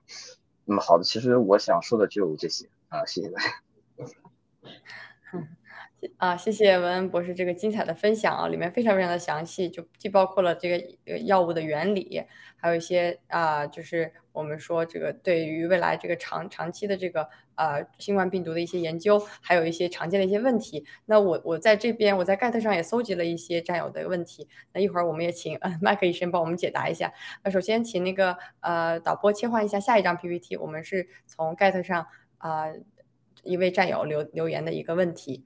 [0.65, 3.49] 那么好的，其实我想说的就这些啊，谢谢大家。
[6.17, 12.23] 啊，谢谢文恩博士这个精彩的分享啊，里面非常非常的详细，就既包括了这个药物的原理，
[12.57, 20.85] 还有一些啊，就是我们说这个对于未来这个长长期的这个呃新冠病毒的一些研究，还有一些常见的一些问题。
[21.07, 27.13] 那我我在这边我在 get 上也搜集了一些战友的问题，那一会儿我们也请呃麦克医生帮我们解答一下。
[27.43, 32.07] 那首先请那个呃导播切换一下下一张 PPT，我们是从 get 上
[32.39, 32.67] 啊
[33.43, 35.45] 一位战友留留言的一个问题。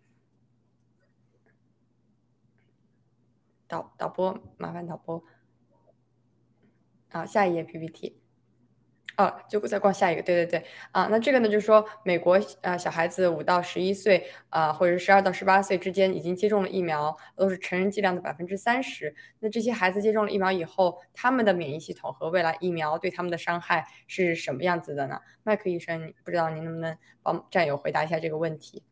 [3.68, 5.22] 导导播，麻烦导播。
[7.10, 8.20] 好，下一页 PPT。
[9.16, 10.22] 哦，就再逛下一个。
[10.22, 19.16] 对对对，啊，那这个呢，就是说美国啊，小孩子五到十一岁啊，或者是十二到十八岁之间已经接种了疫苗，都是成人剂量的百分之三十。
[19.40, 25.20] 那这些孩子接种了疫苗以后，他们的免疫系统和未来疫苗对他们的伤害是什么样子的呢？
[25.42, 28.84] 麦克医生，不知道您能不能帮战友回答一下这个问题？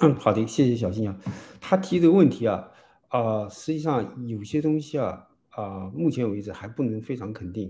[0.00, 1.16] 嗯，好的，谢谢小新啊，
[1.58, 2.71] 他提这个问题啊。
[3.12, 7.68] 啊，实际上有些东西啊，啊，目前为止还不能非常肯定，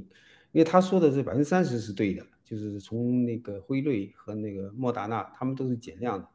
[0.53, 6.29] 因为他说的这百分之三十是对的，就是从那个辉瑞和那个莫达纳，他们都是减量的，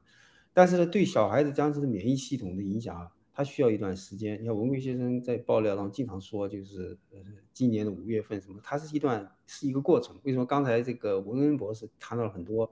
[0.52, 4.42] 但是呢，对小孩子将来的免疫系统的影响啊，它需要一段时间。
[4.42, 7.20] 你看文贵先生在爆料中经常说，就是呃，
[7.54, 10.20] 今年的五月份什么，它是一段是一个过程。
[10.24, 12.70] 为什么刚才这个文恩博士谈到了很多？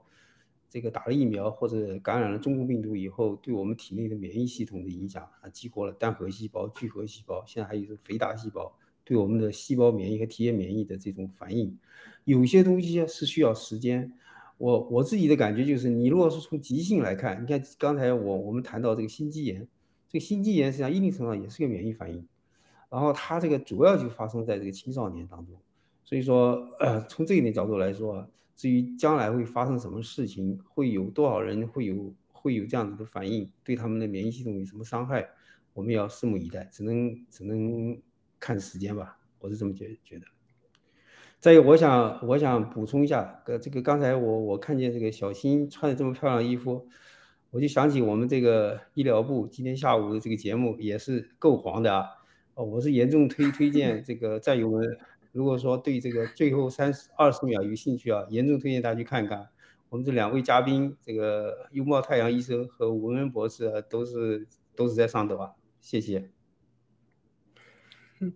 [0.68, 11.78] 这个打了疫苗或者感染了中共病毒以后，对我们体内的免疫系统的影响啊，激活了单核细胞、聚合细胞，现在还有是肥大细胞，对我们的细胞免疫和体液免疫的这种反应，
[12.24, 14.12] 有些东西是需要时间。
[14.58, 19.66] 我我自己的感觉就是，你如果是从急性来看，你看刚才我我们谈到这个心肌炎，
[20.08, 22.26] 这个心肌炎实际上一定程度上也是个免疫反应，
[22.90, 25.54] 然后它这个主要就发生在这个青少年当中，
[26.04, 28.28] 所以说呃，从这一点角度来说。
[28.56, 35.28] 至于将来会发生什么事情，会有多少人会有会有这样子的反应，对他们的免疫系统有什么伤害，
[35.74, 38.00] 我们要拭目以待，只能只能
[38.40, 40.24] 看时间吧，我是这么觉觉得。
[41.38, 46.88] 再有，我想我想补充一下，呃，这个刚才我我看见这个小新穿的这么漂亮的衣服，
[47.50, 52.06] 我就想起我们这个医疗部今天下午的这个节目也是够黄的啊，
[52.54, 54.98] 哦，我是严重推推荐这个战友们。
[55.36, 59.46] 如果说对这个最后三十二十秒有兴趣啊，严重推荐大家去看一看。
[59.90, 66.30] 我们这两位嘉宾，这个拥抱太阳医生和文恩博士都是都是在上头啊，谢谢。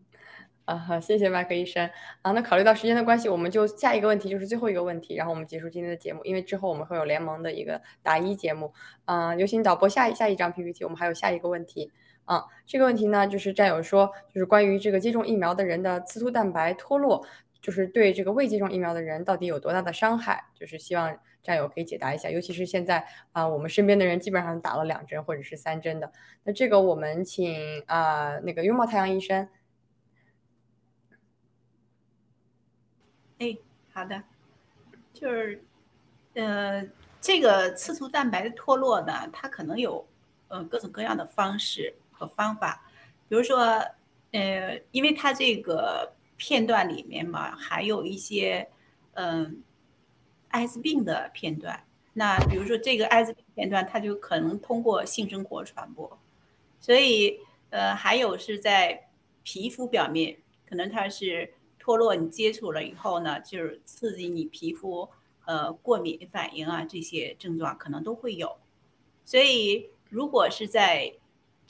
[0.67, 1.89] 啊，好，谢谢麦克医生
[2.21, 2.33] 啊。
[2.33, 6.21] 那考虑到时间的关系，我们就下一个问题就是最后一个问题，然后我们结束今天的节目。
[6.25, 8.75] 因为之后我们会有联盟的一个答疑节目。
[9.07, 11.91] 啊，有请导播下一下一张 PPT，我们还有下一个问题。
[12.31, 17.27] 啊，这个问题呢，就是战友说，就是关于这个接种疫苗的人的刺突蛋白脱落，
[17.61, 20.45] 就是对这个未接种疫苗的人到底有多大的伤害？
[20.55, 22.31] 就是希望战友可以解答一下。
[22.31, 26.13] 尤其是现在啊，我们身边的人基本上打了两针或者是三针的。
[26.45, 29.49] 那这个我们请啊那个拥抱太阳医生。
[33.41, 33.57] 哎，
[33.93, 34.23] 好的，
[35.13, 35.65] 就是，
[36.35, 36.87] 呃，
[37.21, 40.07] 这个刺突蛋白的脱落呢，它可能有，
[40.47, 42.85] 呃，各种各样的方式和方法，
[43.31, 43.83] 比如说，
[44.33, 48.69] 呃，因为它这个片段里面嘛，还有一些，
[49.15, 49.63] 嗯，
[50.49, 56.19] 艾滋病的片段，那比如说这个艾滋病片段，它就可能通过性生活传播，
[56.79, 57.41] 所以，
[57.71, 59.09] 呃，还有是在
[59.43, 60.37] 皮肤表面，
[60.69, 61.55] 可能它是。
[61.83, 65.09] 脱落，你接触了以后呢，就是刺激你皮肤，
[65.47, 68.55] 呃，过敏反应啊，这些症状可能都会有。
[69.25, 71.11] 所以，如果是在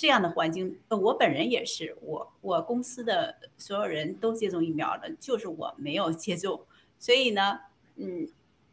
[0.01, 6.65] 这样的环境，呃，我本人也是，我我公司的所有人都接种疫苗了，就是我没有接种。
[6.99, 7.61] 所以呢，
[7.97, 8.27] 嗯，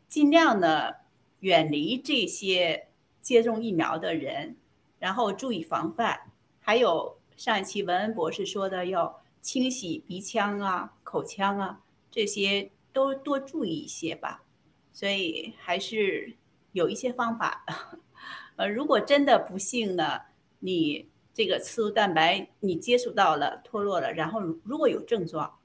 [0.08, 1.02] 尽量的
[1.42, 2.88] 远离这些
[3.20, 4.56] 接种疫苗的人，
[5.00, 6.32] 然后注意防范。
[6.62, 9.22] 还有上一期文恩博士说的要。
[9.40, 11.80] 清洗鼻腔啊、口腔啊，
[12.12, 14.44] 这些都多注意一些吧。
[14.92, 16.36] 所以还是
[16.74, 17.64] 有一些方法。
[18.58, 20.24] 呃，如果真的不幸呢，
[20.60, 21.08] 你
[21.38, 25.60] 这个刺突蛋白你接触到了脱落了，然后如果有症状，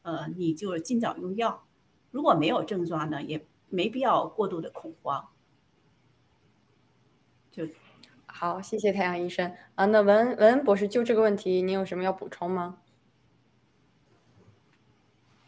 [0.00, 1.66] 呃，你就尽早用药。
[2.10, 5.28] 如果没有症状呢，也没必要过度的恐慌。
[7.52, 7.68] 就
[8.24, 9.84] 好，谢谢太阳医生啊。
[9.84, 12.78] 那文文博士就这个问题，您有什么要补充吗？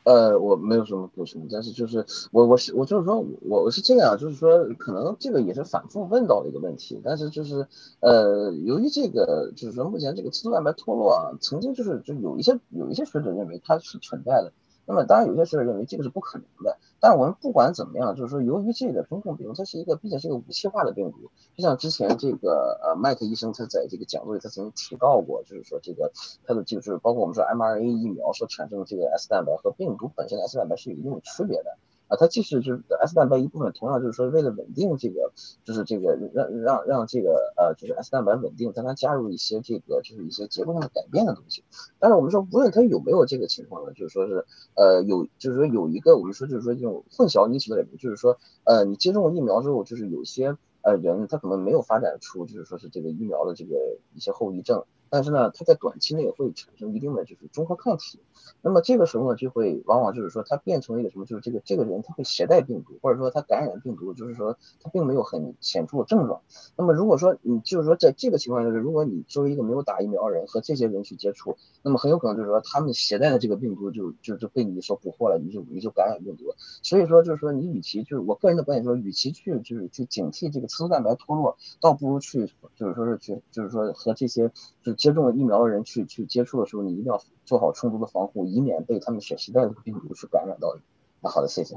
[0.05, 7.67] 呃，我没有什么补充，但是就是我我是我就是说我我是这样，就是说可能这个也是反复问到的一个问题，但是就是
[8.01, 14.53] 呃，由于这个就是说目前这个刺突蛋白脱落啊，曾经就是就有一些有一些学者认为它是存在的。
[14.87, 16.79] 那么当然，有些学者认为这个是不可能的。
[17.01, 26.13] 但我们不管怎么样，就是说，由于这个中控病毒它是一个，毕竟是一个武器化的病毒，就像之前这个呃麦克医生他在这个讲座里他曾经提到过，就是说这个
[26.45, 31.79] 他的就是包括我们说 mRNA 疫苗所产生的这个 S 蛋白和病毒本身的 S 蛋白是有一定区别的。
[32.11, 35.33] 啊，它既是就是 S 蛋白一部分，同样就是说为了稳定这个，
[35.65, 41.63] 就是这个让让让这个呃，就是 S 蛋白稳定，但它加入一些这个就是一些结构上的改变的东西。
[42.01, 44.45] 但是我们说，无论它有没有这个情况呢，就是说是
[44.75, 53.77] 呃有，就是说有一个我们说就是说这种混淆因素的，就是说呃你接种了疫苗之后，就是有些呃人他可能没有发展出就是说是这个疫苗的这个
[54.15, 54.85] 一些后遗症。
[55.11, 58.21] 但是呢，它在短期内会产生一定的就是中和抗体，
[58.63, 66.41] 那么这个时候呢，就会往往就是说它变成一个什么，就是这个这个人他会携带病毒，或者说他感染病毒，就是说他并没有很显著的症状。
[66.77, 76.45] 那么如果说你就是说在这个情况下，就是如果你作为一个没有打疫苗人和这些人去接触，那么很有可能就是说他们携带的这个病毒就就就被你所捕获了，你就你就感染病毒。
[76.83, 82.47] 所以说就是说你与其就是我个人的观点说，与其去就是去警惕这个刺突蛋白脱落，倒不如去
[82.77, 84.53] 就是说是去就是说和这些
[84.85, 84.95] 就。
[85.01, 90.83] 接种了疫苗的人去去接触的时候，你一定要做好充足的防护，以免被他们所携带的病毒去感染到你。
[91.23, 91.75] 那好的，谢谢。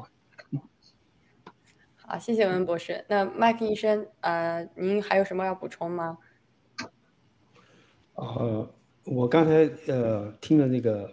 [1.95, 3.05] 好，谢谢文博士。
[3.07, 6.17] 那麦克医生，呃，您还有什么要补充吗？
[8.15, 8.69] 呃，
[9.05, 11.09] 我刚才呃听了那个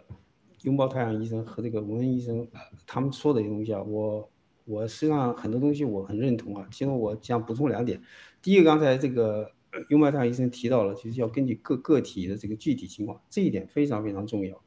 [0.62, 2.44] 拥抱太阳医生和这个文恩医生
[2.88, 4.28] 他们说的东西啊，我
[4.64, 6.66] 我实际上很多东西我很认同啊。
[6.72, 8.02] 其实我想补充两点，
[8.42, 9.52] 第一个，刚才这个。
[9.88, 14.60] 拥抱太阳医生提到了，就是要根据各个体的这个具体情况，这一点非常非常重要。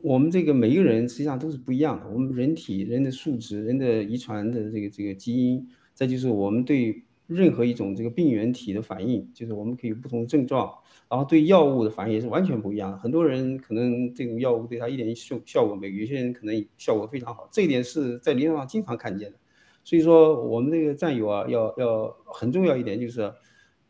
[0.00, 10.72] 我们这个每一个人实际上都是不一样的，我们人体、人的素质、人的遗传的这个这个基因，再就是我们对任何一种这个病原体的反应，就是我们可以有不同的症状，
[11.10, 12.96] 然后对药物的反应也是完全不一样的。
[12.96, 19.38] 很多人可能这种药物对他一点效效果没有，有些人可能效果非常好，这一点是在临床上经常看见的。
[19.84, 23.30] 所以说，我们这个战友啊，要要很重要一点就是。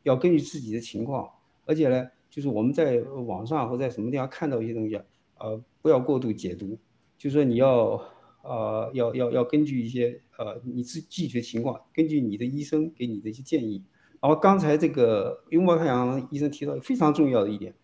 [0.03, 1.28] 要根据自己的情况，
[1.64, 5.00] 而且呢，就是我们在网上或在什么地方看到一些东西，
[5.38, 6.78] 呃，不要过度解读，
[7.18, 8.03] 就是说你要，
[8.42, 13.84] 呃，要要要根据一些呃你自具体的情况，根据你的医生给你的一些建议。
[14.20, 17.74] 然后刚才这个拥抱太阳医生提到非常重要的一点，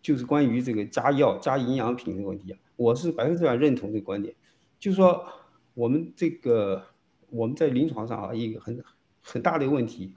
[0.00, 4.34] 就是关于这个加药、加营养品的问题啊，我是百分之百认同这个观点。
[4.78, 5.22] 就是说，
[5.74, 6.82] 我们这个
[7.28, 8.82] 我们在临床上啊，一个很
[9.20, 10.14] 很大的一个问题，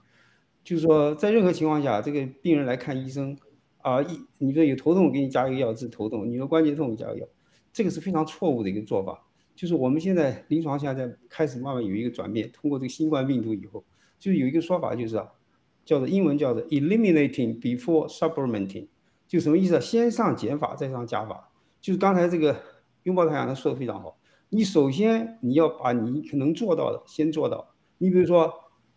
[0.64, 3.36] 就是说，在任何情况下，这个病人来看医生
[3.78, 7.26] 啊，一你说有头痛，给你加一个药治头痛；你说关节痛，加个药，
[7.72, 9.24] 这个是非常错误的一个做法。
[9.54, 13.84] 就是我们现在临床现在开始慢慢有一个转变，通过这个新冠病毒以后，
[14.18, 15.28] 就有一个说法，就是啊，
[15.84, 18.86] 叫做英文叫做 eliminating before supplementing，
[19.28, 19.80] 就什么意思啊？
[19.80, 21.50] 先上减法，再上加法。
[21.80, 22.56] 就是刚才这个
[23.02, 24.16] 拥抱太阳他说的非常好。
[24.48, 27.74] 你首先你要把你可能做到的先做到。
[27.98, 28.52] 你比如说，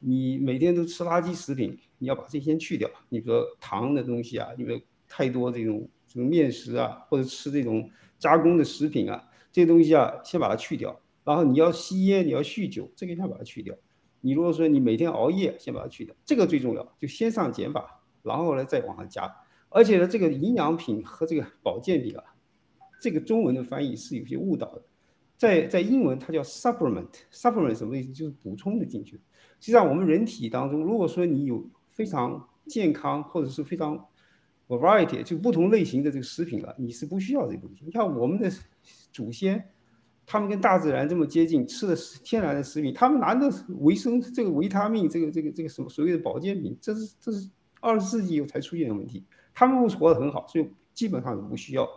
[0.07, 2.87] 你每天都吃垃圾食品，你要把这些去掉。
[3.09, 7.89] 你比如说糖的东西啊，因为太多这种这种面食啊，或者吃这种
[8.19, 10.95] 加工的食品啊，这些东西啊，先把它去掉。
[11.23, 13.75] 然后你要吸烟，你要酗酒，这个先把它去掉。
[14.21, 19.35] 你如果说你每天熬夜，先把它去掉，这个最重要，就先上减法，然后呢再往上加。
[19.69, 22.23] 而且呢，这个营养品和这个保健品啊，
[23.01, 24.83] 这个中文的翻译是有些误导的。
[25.35, 28.13] 在在英文它叫 supplement，supplement 什么意思？
[28.13, 29.19] 就是补充的进去。
[29.65, 33.99] 实际上我们人体当中，如果说你有非常健康或者是非常
[34.67, 37.83] variety 就不同类型的这个食品了，你是不需要这个东西。
[37.83, 38.47] 你看我们的
[39.11, 39.67] 祖先，
[40.23, 47.49] 他们跟大自然这么接近，吃的是天然的食品，他们拿的维生这个维他命，这个这个这个什么所谓的保健品，这是这是
[47.81, 49.25] 二十世纪以后才出现的问题。
[49.51, 51.89] 他们活得很好，所以基本上是不需要。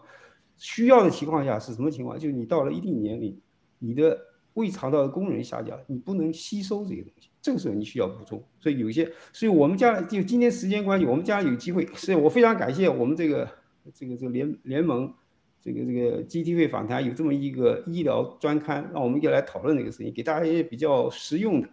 [0.57, 2.19] 需要的情况下是什么情况？
[2.19, 3.39] 就是你到了一定年龄，
[3.79, 4.19] 你的
[4.55, 8.43] 胃肠道的功能下降，你不能吸收这些东西，这个时候你需要补充。
[8.61, 13.49] 所以有些，所以我们将来就今天时间关系，我们将来有机会，所以我非常感谢我们这个
[13.95, 15.13] 这个这个联联盟，
[15.61, 21.69] 这个这个 GTV 访谈有这么一个医疗专刊，让我们一起来讨论这个事情，给大家一些比较实用的、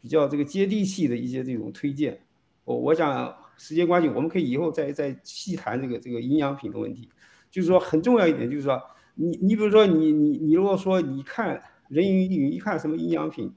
[0.00, 2.20] 比较这个接地气的一些这种推荐。
[2.64, 7.08] 我我想时间关系，我们可以以后再再细谈这个这个营养品的问题。
[7.50, 8.78] 就是说很重要一点，就是说
[9.14, 13.50] 你你比如说你你你如果说你看人云亦云，一看什么营养品，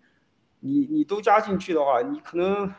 [0.62, 2.74] 你你都加进去的话，你可能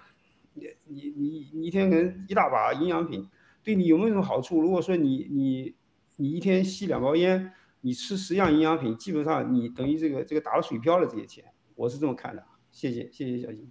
[0.54, 3.28] 你你你你一天可能一大把营养品，
[3.62, 4.60] 对你有没有什么好处？
[4.60, 5.74] 如果说你你
[6.16, 7.52] 你一天吸两包烟，
[7.82, 12.44] 你吃十样营养品，基本上你等于这个这个打了水漂了这些钱，我是这么看的。
[12.70, 13.70] 谢谢谢谢小金。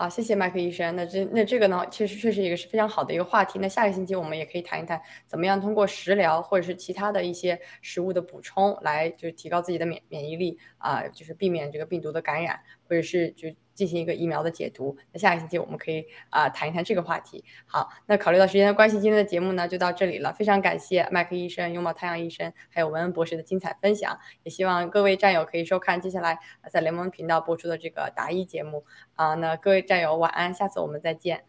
[0.00, 0.02] 嗯。
[0.02, 0.96] 好，谢谢麦克医生。
[0.96, 3.58] 那这那这个呢，其实确实一个是非常好的一个话题。
[3.58, 12.58] 那下个星期我们也可以谈一谈，怎么样通过食疗或者是其他的一些食物的补充，来就是提高自己的免免疫力啊，就是避免这个病毒的感染，
[12.90, 13.48] 或者是就。
[13.72, 14.94] 进行一个疫苗的解读。
[15.10, 17.42] 那下个星期我们可以啊谈一谈这个话题。
[17.64, 20.34] 好，那考虑到时间的关系，今天的节目呢就到这里了。
[20.34, 26.38] 非常感谢麦克医生、拥抱太阳医生还有文恩博士的精彩分享，也希望各位战友可以收看接下来
[26.70, 28.84] 在联盟频道播出的这个答疑节目
[29.14, 29.32] 啊。
[29.36, 31.44] 那各位战友晚安，下次我们再见。